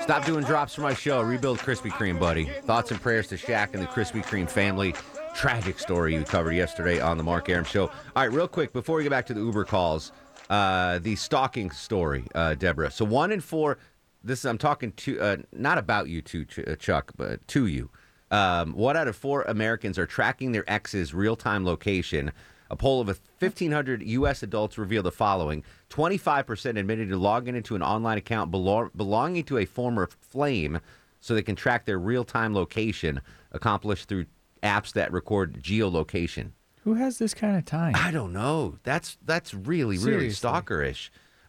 [0.04, 1.22] stop doing drops for my show.
[1.22, 2.46] Rebuild Krispy Kreme, buddy.
[2.46, 4.96] Thoughts and prayers to Shaq and the Krispy Kreme family.
[5.36, 7.88] Tragic story you covered yesterday on the Mark Arum Show.
[7.88, 10.14] All right, real quick, before we get back to the Uber calls,
[10.50, 12.92] uh, the stalking story, uh, Deborah.
[12.92, 13.78] So one in four.
[14.24, 17.66] This is I'm talking to uh, not about you two, Ch- uh, Chuck, but to
[17.68, 17.90] you.
[18.32, 22.32] Um, one out of four Americans are tracking their ex's real-time location.
[22.72, 24.42] A poll of 1,500 U.S.
[24.42, 29.60] adults revealed the following: 25% admitted to logging into an online account belong- belonging to
[29.60, 30.80] a former flame,
[31.22, 33.22] so they can track their real-time location,
[33.52, 34.26] accomplished through
[34.64, 36.52] apps that record geolocation.
[36.84, 37.94] Who has this kind of time?
[37.96, 38.78] I don't know.
[38.84, 40.32] That's that's really really Seriously.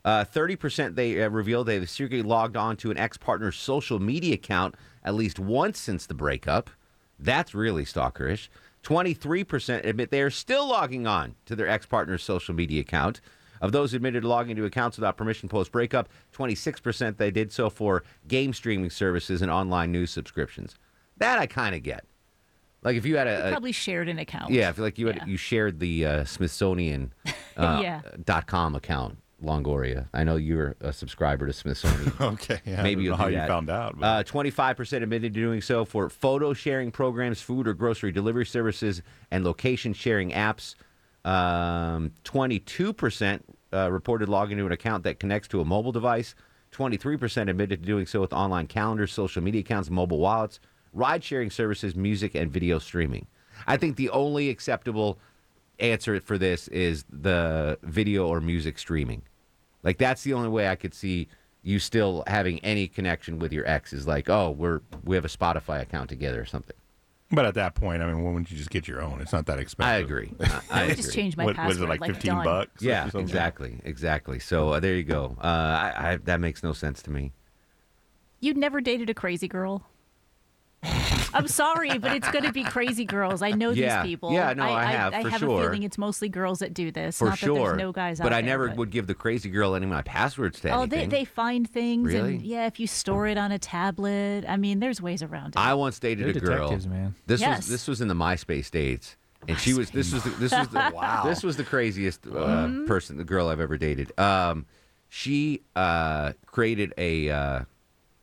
[0.07, 3.99] Uh, Thirty percent they uh, revealed they've secretly logged on to an ex partner's social
[3.99, 6.71] media account at least once since the breakup.
[7.19, 8.49] That's really stalkerish.
[8.85, 13.21] Twenty-three percent admit they are still logging on to their ex partner's social media account.
[13.61, 17.51] Of those admitted to logging into accounts without permission post breakup, twenty-six percent they did
[17.51, 20.77] so for game streaming services and online news subscriptions.
[21.17, 22.05] That I kind of get.
[22.83, 24.53] Like if you had a, a Probably shared an account.
[24.53, 27.13] yeah, I feel like you had you shared the uh, Smithsonian
[27.57, 28.03] uh, Yeah.
[28.25, 30.09] dot com account, Longoria.
[30.15, 32.13] I know you're a subscriber to Smithsonian.
[32.21, 35.41] Okay, yeah, I maybe don't you'll how you found out, Uh, Twenty-five percent admitted to
[35.41, 40.75] doing so for photo sharing programs, food or grocery delivery services, and location sharing apps.
[41.25, 46.35] Um, Twenty-two percent uh, reported logging into an account that connects to a mobile device.
[46.71, 50.61] Twenty-three percent admitted to doing so with online calendars, social media accounts, mobile wallets,
[50.93, 53.27] ride-sharing services, music, and video streaming.
[53.67, 55.19] I think the only acceptable
[55.79, 59.23] answer for this is the video or music streaming.
[59.83, 61.29] Like that's the only way I could see
[61.63, 65.29] you still having any connection with your ex is like, oh, we're we have a
[65.29, 66.77] Spotify account together or something.
[67.33, 69.21] But at that point, I mean, when would you just get your own?
[69.21, 69.93] It's not that expensive.
[69.93, 70.33] I agree.
[70.41, 70.95] I, I I agree.
[70.95, 72.45] just change my What- was it like like, 15 done.
[72.45, 72.81] bucks?
[72.83, 73.21] Yeah, something?
[73.23, 74.39] exactly, exactly.
[74.39, 75.37] So uh, there you go.
[75.43, 77.33] Uh, I, I, that makes no sense to me.
[78.39, 79.83] You'd never dated a crazy girl.
[81.35, 83.43] I'm sorry, but it's going to be crazy girls.
[83.43, 84.03] I know Yeah.
[84.03, 84.33] these people.
[84.33, 85.61] Yeah, no, I have, I, for have sure.
[85.61, 87.19] a feeling it's mostly girls that do this.
[87.19, 87.55] For Not sure.
[87.55, 88.31] that there's no guys out there.
[88.31, 90.61] but out I there, never but- would give the crazy girl any of my passwords
[90.61, 91.09] to Oh, anything.
[91.09, 92.35] they, they find things, Really?
[92.37, 95.59] and yeah, if you store it on a tablet, I mean, there's ways around it.
[95.59, 96.57] I once dated They're a girl.
[96.69, 97.15] detectives, man.
[97.27, 97.59] This Yes.
[97.59, 99.17] was this was in the MySpace days,
[99.49, 101.25] and she was this was the, this was the Wow.
[101.27, 102.87] this was the craziest uh, Mm-hmm.
[102.87, 104.19] person, the girl I've ever dated.
[104.19, 104.67] Um,
[105.09, 107.61] she uh, created a uh,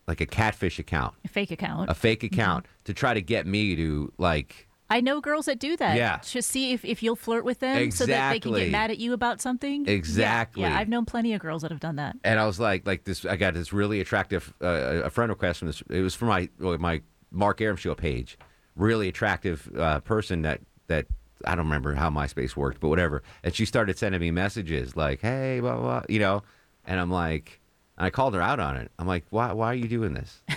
[0.08, 1.89] like a catfish account, A fake account.
[1.89, 4.68] a fake account to try to get me to like.
[4.89, 5.95] I know girls that do that.
[5.97, 6.20] Yeah.
[6.24, 8.99] Just see if, if you'll flirt with them so that they can get mad at
[8.99, 9.86] you about something.
[9.86, 10.62] Yeah, Exactly.
[10.64, 12.16] Yeah, I've known plenty of girls that have done that.
[12.24, 13.26] And I was like, like this.
[13.26, 15.82] I got this really attractive uh, a friend request from this.
[15.89, 17.01] It was from my my
[17.32, 18.38] Mark Arum show page.
[18.76, 21.06] Really attractive uh, person that that
[21.45, 23.24] I don't remember how MySpace worked, but whatever.
[23.43, 26.43] And she started sending me messages like, "Hey, blah blah,", blah you know.
[26.86, 27.62] And I'm like,
[28.04, 28.91] and I called her out on it.
[28.99, 29.54] I'm like, "Why?
[29.54, 30.41] Why are you doing this?"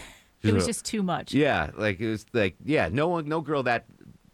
[0.42, 1.32] She's It was like, just too much.
[1.32, 3.84] Yeah, like it was like yeah, no one, no girl that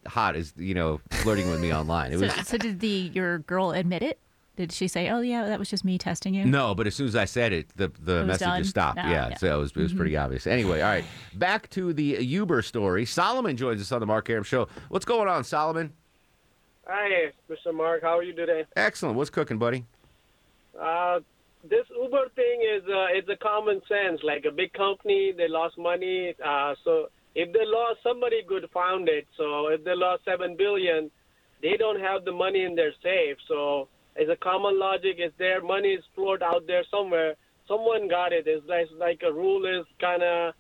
[0.07, 2.13] hot is you know flirting with me online.
[2.13, 4.19] It So, was so did the your girl admit it?
[4.57, 6.45] Did she say, "Oh yeah, that was just me testing you"?
[6.47, 8.59] No, but as soon as I said it, the the was message done?
[8.61, 8.99] just stopped.
[8.99, 9.37] Ah, yeah, yeah.
[9.37, 10.47] so it was, it was pretty obvious.
[10.47, 11.05] Anyway, all right,
[11.35, 13.05] back to the Uber story.
[13.05, 14.69] Solomon joins us on the Mark Arum Show.
[14.89, 15.93] What's going on, Solomon?
[16.87, 17.75] Hi, Mr.
[17.75, 18.03] Mark.
[18.03, 18.65] How are you today?
[18.77, 19.17] Excellent.
[19.17, 19.85] What's cooking, buddy?
[20.79, 21.21] Uh,
[21.69, 24.21] this Uber thing is uh, it's a common sense.
[24.23, 26.35] Like a big company, they lost money.
[26.45, 29.27] Uh, so if they lost, somebody could found it.
[29.37, 31.11] So if they lost seven billion,
[31.63, 33.37] they don't have the money in their safe.
[33.49, 35.17] So it's a common logic.
[35.19, 37.35] Is their money is floated out there somewhere?
[37.69, 38.47] Someone got it.
[38.47, 40.55] It's like, like a rule is kind of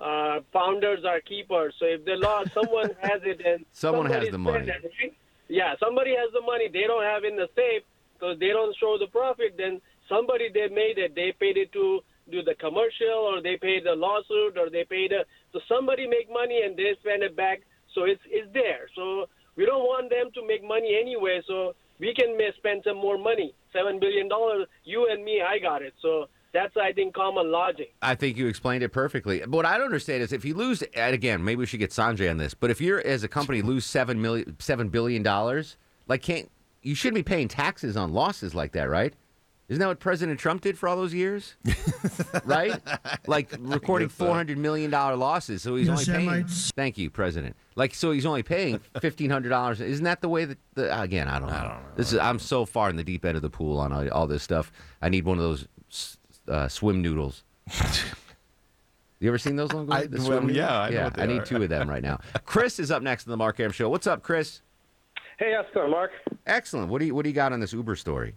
[0.00, 1.74] uh, founders are keepers.
[1.78, 4.68] So if they lost, someone has it, and Someone has the money.
[4.68, 5.14] it, right?
[5.48, 6.68] Yeah, somebody has the money.
[6.72, 7.82] They don't have in the safe
[8.14, 9.54] because they don't show the profit.
[9.58, 11.14] Then somebody they made it.
[11.14, 12.00] They paid it to
[12.30, 15.24] do the commercial, or they paid the lawsuit, or they paid a.
[15.52, 17.60] So somebody make money and they spend it back.
[17.94, 18.88] So it's it's there.
[18.94, 19.26] So
[19.56, 21.42] we don't want them to make money anyway.
[21.46, 23.54] So we can spend some more money.
[23.72, 24.66] Seven billion dollars.
[24.84, 25.94] You and me, I got it.
[26.00, 27.94] So that's I think common logic.
[28.00, 29.40] I think you explained it perfectly.
[29.40, 31.90] But what I don't understand is if you lose, and again, maybe we should get
[31.90, 32.54] Sanjay on this.
[32.54, 35.76] But if you're as a company lose seven million, seven billion dollars,
[36.08, 36.50] like can't
[36.82, 39.14] you shouldn't be paying taxes on losses like that, right?
[39.68, 41.54] Isn't that what President Trump did for all those years?
[42.44, 42.78] right?
[43.26, 46.28] Like recording four hundred million dollar losses, so he's You only paying.
[46.28, 46.70] Semites.
[46.76, 47.56] Thank you, President.
[47.74, 49.80] Like so, he's only paying fifteen hundred dollars.
[49.80, 50.58] Isn't that the way that?
[50.74, 51.54] The, again, I don't know.
[51.54, 51.78] know.
[51.96, 54.26] This is I'm so far in the deep end of the pool on all, all
[54.26, 54.70] this stuff.
[55.00, 57.42] I need one of those uh, swim noodles.
[59.20, 59.72] You ever seen those?
[59.72, 60.56] Long I- the swim noodles?
[60.58, 61.04] yeah, I know yeah.
[61.04, 61.44] what they I need are.
[61.46, 62.18] two of them right now.
[62.44, 63.88] Chris is up next in the Mark Arum Show.
[63.88, 64.60] What's up, Chris?
[65.38, 66.10] Hey, how's it going, Mark?
[66.46, 66.88] Excellent.
[66.90, 68.34] What do you What do you got on this Uber story?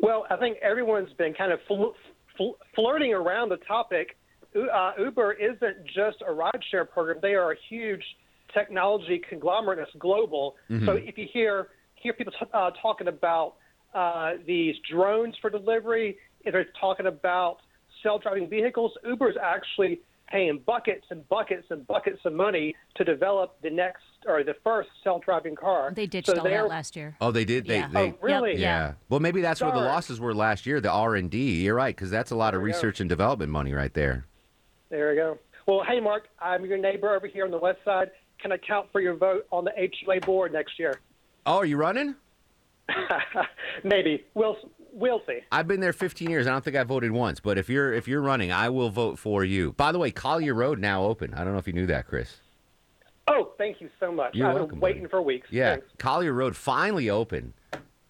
[0.00, 1.96] Well, I think everyone's been kind of fl-
[2.36, 4.16] fl- flirting around the topic.
[4.54, 8.04] Uh, Uber isn't just a rideshare program; they are a huge
[8.52, 9.78] technology conglomerate.
[9.78, 10.56] It's global.
[10.70, 10.86] Mhm.
[10.86, 13.54] So if you hear hear people t- uh, talking about
[13.94, 16.18] uh, these drones for delivery.
[16.44, 17.58] If they're talking about
[18.02, 18.92] self-driving vehicles.
[19.06, 24.02] Uber is actually paying buckets and buckets and buckets of money to develop the next
[24.26, 25.92] or the first self-driving car.
[25.94, 27.16] They ditched So all that last year.
[27.20, 27.66] Oh, they did.
[27.66, 27.88] They, Yeah.
[27.92, 28.52] they Oh, really?
[28.52, 28.58] Yep.
[28.60, 28.92] Yeah.
[29.08, 30.80] Well, maybe that's where the losses were last year.
[30.80, 31.62] The R and D.
[31.62, 32.76] You're right, because that's a lot of There we go.
[32.76, 34.26] research and development money right there.
[34.90, 35.38] There we go.
[35.66, 38.10] Well, hey, Mark, I'm your neighbor over here on the west side.
[38.40, 41.00] Can I count for your vote on the HOA board next year?
[41.46, 42.14] Oh, are you running?
[43.84, 44.24] Maybe.
[44.34, 44.56] We'll
[44.94, 45.40] we'll see.
[45.52, 46.46] I've been there 15 years.
[46.46, 49.18] I don't think I voted once, but if you're if you're running, I will vote
[49.18, 49.72] for you.
[49.72, 51.34] By the way, Collier Road now open.
[51.34, 52.36] I don't know if you knew that, Chris.
[53.26, 54.34] Oh, thank you so much.
[54.34, 55.48] You're I've welcome, been waiting for weeks.
[55.50, 55.86] Yeah, Thanks.
[55.98, 57.54] Collier Road finally open.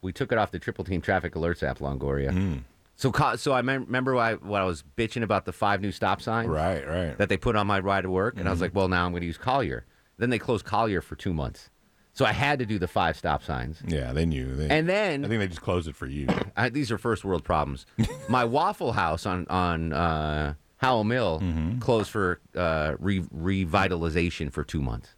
[0.02, 2.62] We took it off the Triple Team Traffic Alerts app, Longoria.
[2.96, 6.20] So, so I mem- remember I, when I was bitching about the five new stop
[6.20, 8.62] signs, right, right, that they put on my ride to work, and I was Mhm.
[8.62, 9.84] like, well, now I'm going to use Collier.
[10.18, 11.70] Then they closed Collier for two months,
[12.14, 13.82] so I had to do the five stop signs.
[13.86, 14.54] Yeah, they knew.
[14.56, 16.26] They, And then I think they just closed it for you.
[16.56, 17.84] I, these are first world problems.
[18.28, 21.78] My Waffle House on on uh, Howell Mill Mm-hmm.
[21.80, 25.10] closed for uh, re- revitalization for two months.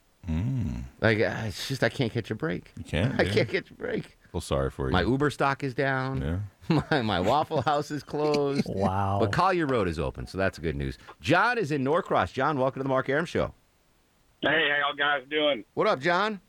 [1.01, 2.73] Like uh, it's just I can't catch a break.
[2.77, 3.21] You can't.
[3.21, 4.19] I can't catch a break.
[4.33, 4.93] Well, sorry for you.
[4.93, 6.43] My Uber stock is down.
[6.91, 8.67] My, my Waffle House is closed.
[8.75, 9.19] Wow.
[9.21, 10.99] But Collier Road is open, so that's good news.
[11.21, 12.33] John is in Norcross.
[12.33, 13.55] John, welcome to the Mark Arum Show.
[14.43, 15.65] Hey, how y'all guys doing?
[15.75, 16.41] What up, John?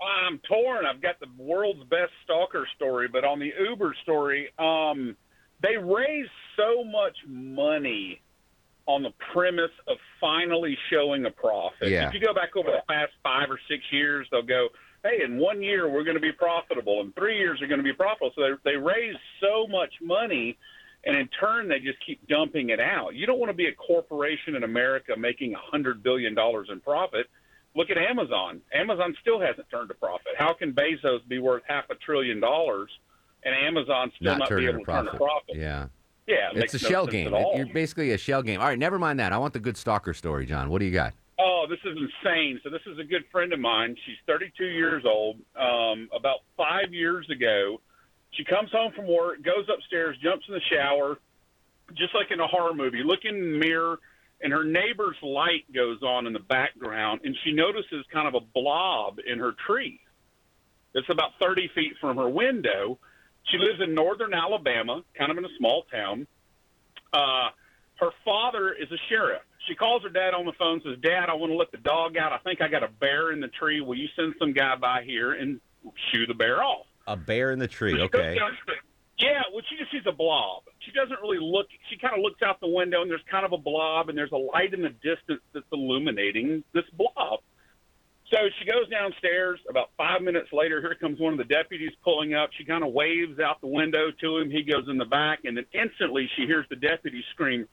[0.00, 0.84] I'm torn.
[0.86, 5.16] I've got the world's best stalker story, but on the Uber story, um,
[5.62, 8.20] they raised so much money
[8.86, 11.88] on the premise of finally showing a profit.
[11.88, 12.08] Yeah.
[12.08, 14.68] If you go back over the past five or six years, they'll go,
[15.02, 17.84] "Hey, in one year we're going to be profitable, in three years we're going to
[17.84, 20.56] be profitable." So they they raise so much money.
[21.04, 23.14] And in turn, they just keep dumping it out.
[23.14, 26.80] You don't want to be a corporation in America making a hundred billion dollars in
[26.80, 27.28] profit.
[27.76, 28.62] Look at Amazon.
[28.72, 30.32] Amazon still hasn't turned a profit.
[30.38, 32.90] How can Bezos be worth half a trillion dollars
[33.44, 35.56] and Amazon still Not not, be able to turn a profit.
[35.56, 35.86] Yeah.
[36.26, 37.32] Yeah, it It's a no shell game.
[37.32, 37.54] All.
[37.56, 38.60] You're basically a shell game.
[38.60, 39.32] All right, never mind that.
[39.32, 40.70] I want the good stalker story, John.
[40.70, 41.14] What do you got?
[41.38, 42.60] Oh, this is insane.
[42.64, 43.94] So this is a good friend of mine.
[44.04, 45.36] She's 32 years old.
[45.54, 47.80] Um, about five years ago,
[48.32, 51.18] she comes home from work, goes upstairs, jumps in the shower,
[51.94, 53.02] just like in a horror movie.
[53.04, 54.00] Look in the mirror,
[54.40, 58.44] and her neighbor's light goes on in the background, and she notices kind of a
[58.54, 60.00] blob in her tree.
[60.94, 62.98] It's about 30 feet from her window.
[63.50, 66.26] She lives in northern Alabama, kind of in a small town.
[67.12, 67.50] Uh,
[67.96, 69.42] her father is a sheriff.
[69.68, 72.16] She calls her dad on the phone, says, Dad, I want to let the dog
[72.16, 72.32] out.
[72.32, 73.80] I think I got a bear in the tree.
[73.80, 75.60] Will you send some guy by here and
[76.12, 76.86] shoo the bear off?
[77.06, 78.00] A bear in the tree.
[78.00, 78.38] Okay.
[79.18, 80.64] Yeah, well, she just sees a blob.
[80.80, 81.66] She doesn't really look.
[81.88, 84.32] She kind of looks out the window, and there's kind of a blob, and there's
[84.32, 87.40] a light in the distance that's illuminating this blob.
[88.30, 89.60] So she goes downstairs.
[89.70, 92.50] About five minutes later, here comes one of the deputies pulling up.
[92.58, 94.50] She kind of waves out the window to him.
[94.50, 97.66] He goes in the back, and then instantly she hears the deputy scream,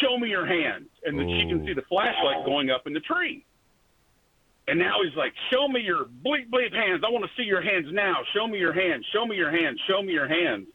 [0.00, 3.00] "Show me your hands!" And then she can see the flashlight going up in the
[3.00, 3.44] tree.
[4.68, 7.02] And now he's like, "Show me your bleep bleep hands.
[7.04, 8.22] I want to see your hands now.
[8.32, 9.04] Show me your hands.
[9.12, 9.80] Show me your hands.
[9.88, 10.68] Show me your hands."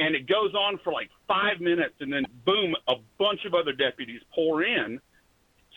[0.00, 3.72] And it goes on for like five minutes, and then boom, a bunch of other
[3.72, 4.98] deputies pour in.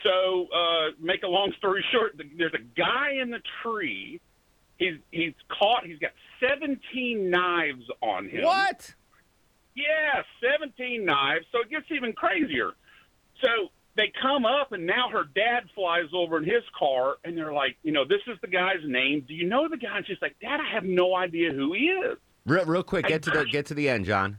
[0.01, 4.21] So, uh, make a long story short, th- there's a guy in the tree.
[4.78, 5.86] He's he's caught.
[5.86, 8.43] He's got 17 knives on him.
[8.43, 8.93] What?
[9.76, 10.24] Yeah,
[10.57, 11.45] 17 knives.
[11.51, 12.71] So it gets even crazier.
[13.41, 17.53] So they come up, and now her dad flies over in his car, and they're
[17.53, 19.26] like, you know, this is the guy's name.
[19.28, 19.97] Do you know the guy?
[19.97, 22.17] And she's like, Dad, I have no idea who he is.
[22.45, 24.37] Real, real quick, get to the get to the end, John.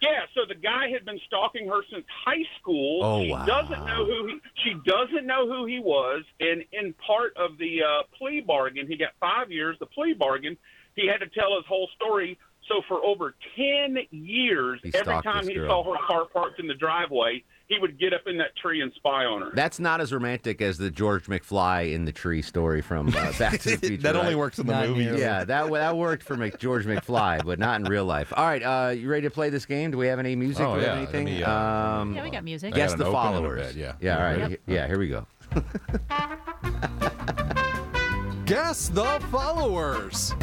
[0.00, 3.00] Yeah, so the guy had been stalking her since high school.
[3.02, 3.46] Oh, she wow.
[3.46, 7.82] doesn't know who he she doesn't know who he was, and in part of the
[7.82, 9.76] uh, plea bargain, he got five years.
[9.80, 10.56] The plea bargain,
[10.94, 12.38] he had to tell his whole story.
[12.68, 15.68] So for over ten years, He every time he girl.
[15.68, 18.92] saw her car parked in the driveway, he would get up in that tree and
[18.94, 19.50] spy on her.
[19.54, 23.60] That's not as romantic as the George McFly in the tree story from uh, Back
[23.60, 24.02] to the Future.
[24.02, 25.06] That only works in the Not movies.
[25.06, 25.20] nearly.
[25.22, 28.32] Yeah, that that worked for Mc, George McFly, but not in real life.
[28.36, 29.90] All right, uh, you ready to play this game?
[29.90, 30.62] Do we have any music?
[30.64, 31.24] Oh, Do yeah, anything?
[31.24, 32.74] me, uh, um, Yeah, we got music.
[32.74, 33.66] Guess got the an open in a followers.
[33.72, 33.92] bit, yeah.
[34.00, 34.16] Yeah.
[34.16, 34.50] All right.
[34.50, 34.60] Yep.
[34.66, 34.86] Yeah.
[34.86, 35.26] Here we go.
[38.44, 40.34] Guess the followers.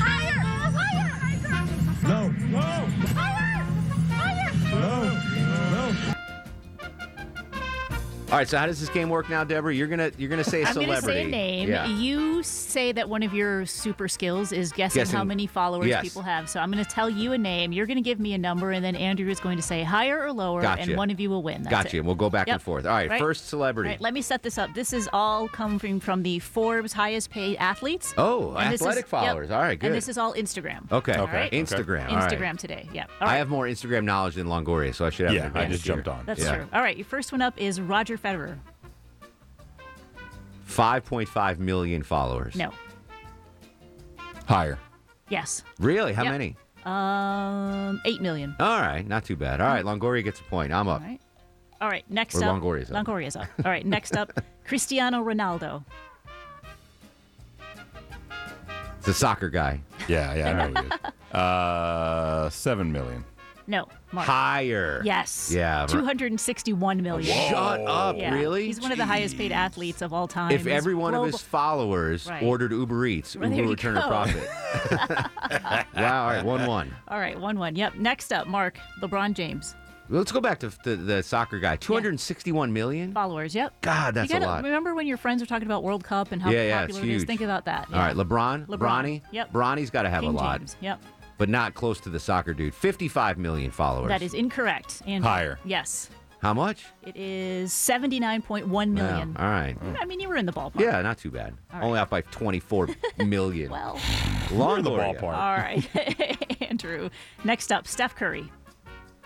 [2.04, 2.30] No.
[2.30, 2.32] No.
[2.50, 2.88] No.
[4.72, 5.31] No.
[8.32, 9.76] All right, so how does this game work now, Deborah?
[9.76, 10.96] You're gonna you're gonna say a I'm celebrity.
[10.96, 11.70] I'm going to say a name.
[11.70, 11.86] Yeah.
[11.86, 16.02] You say that one of your super skills is guessing, Guessing- how many followers yes.
[16.02, 16.50] people have.
[16.50, 17.74] So I'm going to tell you a name.
[17.74, 20.24] You're going to give me a number, and then Andrew is going to say higher
[20.24, 20.84] or lower, Gotcha.
[20.84, 21.64] and one of you will win.
[21.64, 21.98] That's Gotcha.
[21.98, 22.06] it.
[22.06, 22.86] We'll go back and forth.
[22.86, 23.90] All right, first celebrity.
[23.90, 24.74] All right, let me set this up.
[24.74, 28.14] This is all coming from the Forbes highest paid athletes.
[28.18, 29.10] Oh, And this is- athletic yep.
[29.10, 29.52] followers.
[29.52, 29.88] All right, good.
[29.88, 30.90] And this is all Instagram.
[30.90, 31.18] Okay.
[31.18, 31.34] Okay.
[31.34, 31.52] right?
[31.52, 32.10] Instagram.
[32.10, 32.32] All right.
[32.32, 32.88] Instagram today.
[32.94, 33.08] Yeah.
[33.20, 35.36] All I have more Instagram knowledge than Longoria, so I should have.
[35.36, 36.26] Yeah, I advantage just jumped on.
[36.26, 36.56] That's Yeah.
[36.56, 36.68] true.
[36.72, 38.58] All right, your first one up is Roger Federer.
[40.68, 42.56] 5.5 million followers.
[42.56, 42.72] No.
[44.46, 44.78] Higher.
[45.30, 45.64] Yes.
[45.80, 46.14] Really?
[46.14, 46.32] How Yep.
[46.32, 46.56] many?
[46.86, 48.56] Um, eight million.
[48.60, 49.62] All right, not too bad.
[49.62, 50.74] All right, Longoria gets a point.
[50.74, 51.02] I'm up.
[51.02, 51.22] All right.
[51.80, 52.04] All right.
[52.10, 52.62] Next Or up.
[52.62, 53.06] Longoria's up.
[53.06, 53.48] Longoria's up.
[53.64, 53.86] All right.
[53.86, 54.32] Next up,
[54.66, 55.84] Cristiano Ronaldo.
[59.00, 59.82] It's a soccer guy.
[60.08, 61.00] Yeah, yeah, I know who he is.
[61.32, 63.24] Uh, seven million.
[63.68, 63.88] No.
[64.12, 64.28] Mark.
[64.28, 65.02] Higher.
[65.06, 65.52] Yes.
[65.54, 65.86] Yeah.
[65.88, 67.50] Two hundred and sixty-one million.
[67.50, 68.18] Shut up!
[68.18, 68.34] Yeah.
[68.34, 68.66] Really?
[68.66, 70.52] He's one of the highest paid athletes of all time.
[70.52, 72.44] If He's every one of his followers Right.
[72.44, 74.08] ordered Uber Eats, Well, there Uber you would turn a go.
[74.08, 74.50] profit.
[75.96, 76.24] wow.
[76.26, 76.94] All right, one one.
[77.08, 77.76] All right, one one.
[77.76, 77.96] Yep.
[77.96, 79.76] Next up, Mark LeBron James.
[80.10, 81.78] Let's go back to the, the soccer guy.
[81.78, 83.14] 261 million.
[83.14, 83.56] Followers.
[83.56, 83.80] Yep.
[83.80, 84.64] God, that's you gotta, a lot.
[84.66, 87.02] Remember when your friends were talking about World Cup and how Yeah, yeah, it's popular
[87.10, 87.22] it is?
[87.22, 87.28] huge.
[87.28, 87.88] Think about that.
[87.94, 88.78] All right, LeBron, LeBron.
[88.78, 89.22] Bronny.
[89.32, 89.54] Yep.
[89.54, 90.76] Bronny's got to have King a lot, James.
[90.82, 91.02] Yep.
[91.42, 92.72] But not close to the soccer dude.
[92.72, 94.10] 55 million followers.
[94.10, 95.02] That is incorrect.
[95.08, 95.28] Andrew.
[95.28, 95.58] Higher.
[95.66, 96.08] Yes.
[96.40, 96.86] How much?
[97.02, 99.34] It is seventy-nine point one million.
[99.34, 99.76] Wow, All right.
[100.00, 100.80] I mean, you were in the ballpark.
[100.80, 101.56] Yeah, not too bad.
[101.74, 102.90] All Only off by 24
[103.26, 103.72] million.
[103.72, 104.00] well,
[104.52, 105.20] Long in the Longoria.
[105.20, 105.36] ballpark.
[105.36, 107.10] All right, Andrew.
[107.44, 108.52] Next up, Steph Curry.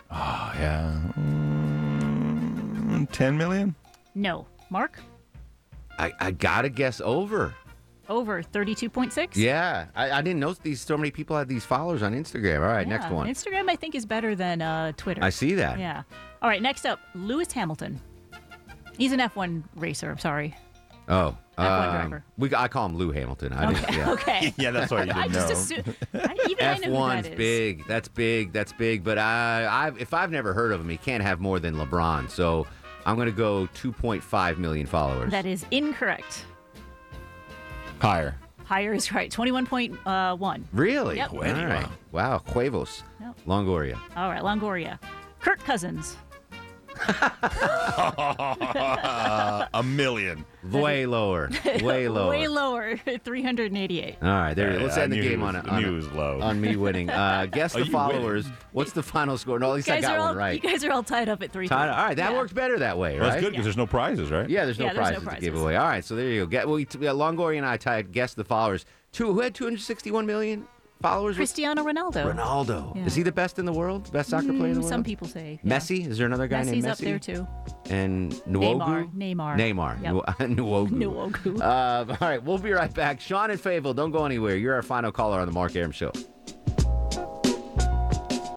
[0.09, 1.01] Oh, yeah.
[1.17, 3.75] Mm, 10 million?
[4.13, 4.45] No.
[4.69, 5.01] Mark.
[5.99, 7.53] I, I gotta guess over.
[8.09, 9.35] Over thirty-two point six.
[9.37, 12.61] Yeah, I, I didn't know these so many people had these followers on Instagram.
[12.61, 13.27] All right, next one.
[13.27, 15.23] Instagram, I think, is better than uh, Twitter.
[15.23, 15.79] I see that.
[15.79, 16.03] Yeah.
[16.41, 16.61] All right.
[16.61, 17.99] Next up, Lewis Hamilton.
[18.97, 20.09] He's an F1 racer.
[20.09, 20.55] I'm sorry.
[21.07, 22.23] Oh, F1 um, driver.
[22.37, 23.53] we I call him Lou Hamilton.
[23.53, 23.97] I didn't, Okay.
[23.97, 24.11] yeah.
[24.13, 24.53] Okay.
[24.57, 25.77] Yeah, that's why you didn't just know.
[25.77, 25.95] assume.
[26.13, 27.37] I, even I know who F1's that is.
[27.37, 27.87] big.
[27.87, 28.53] That's big.
[28.53, 29.03] That's big.
[29.03, 32.29] But I, I've, if I've never heard of him, he can't have more than LeBron.
[32.31, 32.65] So
[33.05, 35.29] I'm going to go 2.5 million followers.
[35.31, 36.45] That is incorrect.
[37.99, 38.35] Higher.
[38.65, 39.29] Higher is right.
[39.31, 40.67] Twenty-one point uh, one.
[40.73, 41.17] really?
[41.17, 41.33] Yep.
[41.33, 41.87] All right.
[42.11, 42.39] Wow.
[42.47, 43.03] Huevos.
[43.21, 43.37] Yep.
[43.47, 43.99] Longoria.
[44.15, 44.99] All right, Longoria.
[45.39, 46.17] Kirk Cousins.
[49.73, 50.45] A million.
[50.71, 51.49] Way lower.
[51.81, 52.29] Way lower.
[52.31, 52.97] Way lower.
[53.23, 54.17] Three hundred and eighty-eight.
[54.21, 54.73] All right, there.
[54.73, 56.41] Yeah, let's I end the game was- on, a, I on, knew it was low.
[56.43, 57.09] on me winning.
[57.09, 58.47] Uh, guess Are the you followers.
[58.71, 59.59] What's the final score?
[59.59, 60.63] No, at least You I guys got are all one right.
[60.63, 61.67] you guys are all tied up at three.
[61.67, 62.37] Tied- All right, that Yeah.
[62.37, 64.49] works better that way, Well, that's good because there's no prizes, right?
[64.49, 65.75] Yeah, there's no Yeah, there's no prizes to give away.
[65.75, 66.47] All right, so there you go.
[66.47, 68.11] Get, we, yeah, Longoria and I tied.
[68.11, 68.85] Guess the followers.
[69.11, 69.31] Two.
[69.33, 70.67] Who had 261 million
[71.01, 71.35] followers?
[71.35, 72.33] Cristiano Ronaldo.
[72.33, 72.95] Ronaldo.
[72.95, 73.05] Yeah.
[73.05, 74.11] Is he the best in the world?
[74.11, 74.89] Best soccer player in the Mm, world?
[74.89, 75.59] Some people say.
[75.63, 75.77] yeah.
[75.77, 76.07] Messi.
[76.07, 76.91] Is there another guy named Messi's Messi?
[76.91, 77.47] up there too.
[77.89, 79.11] And Nwogu?
[79.13, 79.55] Neymar.
[79.57, 79.57] Neymar.
[79.57, 80.01] Neymar.
[80.01, 80.13] Yep.
[80.57, 80.89] Nwogu.
[80.91, 81.61] Nwogu.
[81.65, 83.19] Uh, all right, we'll be right back.
[83.21, 84.55] Sean and Fayetteville, don't go anywhere.
[84.55, 86.11] You're our final caller on the Mark Arum Show.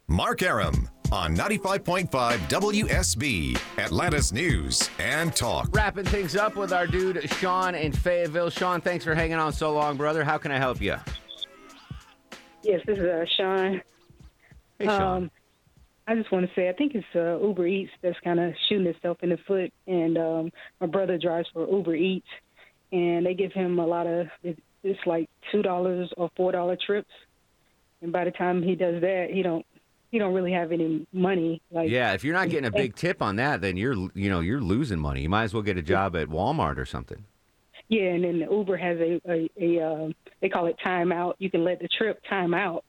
[0.09, 2.09] Mark Arum on 95.5
[2.49, 5.69] WSB, Atlanta's News and Talk.
[5.75, 8.51] Wrapping things up with our dude Sean in Fayetteville.
[8.51, 10.25] Sean, thanks for hanging on so long, brother.
[10.25, 10.97] How can I help you?
[12.69, 13.81] Yes, this is uh, Sean.
[14.79, 15.23] Hey, Sean.
[15.25, 15.31] Um,
[16.07, 18.87] I just want to say I think it's uh, Uber Eats that's kind of shooting
[18.87, 19.73] itself in the foot.
[19.87, 20.51] And um,
[20.81, 22.27] my brother drives for Uber Eats,
[22.93, 26.77] and they give him a lot of it- it's like two dollars or four dollar
[26.77, 27.11] trips.
[28.01, 29.67] And by the time he does that, he don't
[30.11, 31.61] he don't really have any money.
[31.73, 34.41] Like yeah, if you're not getting a big tip on that, then you're you know
[34.41, 35.23] you're losing money.
[35.23, 37.25] You might as well get a job at Walmart or something.
[37.89, 41.35] Yeah, and then the Uber has a a, a um, they call it timeout.
[41.39, 42.85] You can let the trip time out,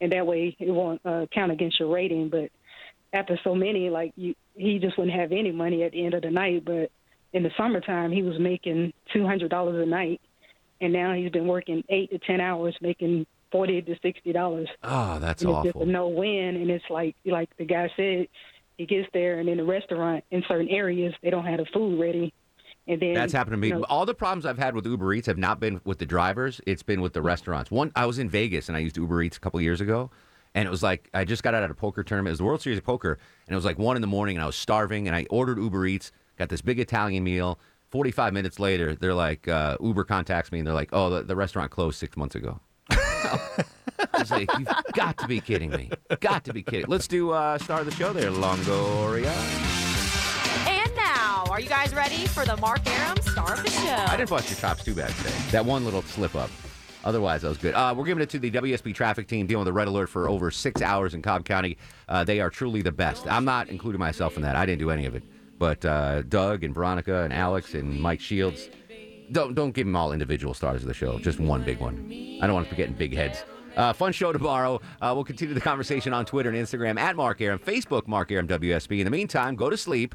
[0.00, 2.30] and that way it won't uh, count against your rating.
[2.30, 2.50] But
[3.12, 6.22] after so many, like you, he just wouldn't have any money at the end of
[6.22, 6.64] the night.
[6.64, 6.90] But
[7.32, 10.20] in the summertime, he was making two hundred dollars a night,
[10.80, 14.68] and now he's been working eight to ten hours, making forty to sixty dollars.
[14.82, 15.84] Oh, that's and awful.
[15.84, 18.28] no win, and it's like like the guy said,
[18.78, 22.00] he gets there, and in the restaurant in certain areas they don't have the food
[22.00, 22.32] ready,
[22.88, 23.68] and then That's happened to me.
[23.68, 26.06] you know, All the problems I've had with Uber Eats have not been with the
[26.06, 26.60] drivers.
[26.66, 27.70] It's been with the restaurants.
[27.70, 30.10] One, I was in Vegas and I used Uber Eats a couple years ago,
[30.54, 32.30] and it was like I just got out of a poker tournament.
[32.30, 34.36] It was the World Series of Poker, and it was like one in the morning,
[34.36, 37.58] and I was starving, and I ordered Uber Eats, got this big Italian meal.
[37.90, 41.36] Forty-five minutes later, they're like, uh, Uber contacts me, and they're like, "Oh, the, the
[41.36, 42.60] restaurant closed six months ago."
[42.90, 43.64] I
[44.18, 45.90] was like, "You've got to be kidding me!
[46.20, 49.87] Got to be kidding!" Let's do uh, star of the show there, Longoria.
[51.58, 53.92] Are you guys ready for the Mark Arum star of the show?
[53.92, 55.34] I didn't bust your chops too bad today.
[55.50, 56.50] That one little slip up.
[57.02, 57.74] Otherwise, that was good.
[57.74, 60.28] Uh, we're giving it to the WSB traffic team dealing with the red alert for
[60.28, 61.76] over six hours in Cobb County.
[62.08, 63.26] Uh, they are truly the best.
[63.26, 64.54] I'm not including myself in that.
[64.54, 65.24] I didn't do any of it.
[65.58, 68.68] But uh, Doug and Veronica and Alex and Mike Shields,
[69.32, 71.18] don't don't give them all individual stars of the show.
[71.18, 72.08] Just one big one.
[72.40, 73.42] I don't want to be getting big heads.
[73.76, 74.80] Uh, fun show tomorrow.
[75.00, 78.46] Uh, we'll continue the conversation on Twitter and Instagram at Mark Arum, Facebook Mark Arum
[78.46, 79.00] WSB.
[79.00, 80.14] In the meantime, go to sleep,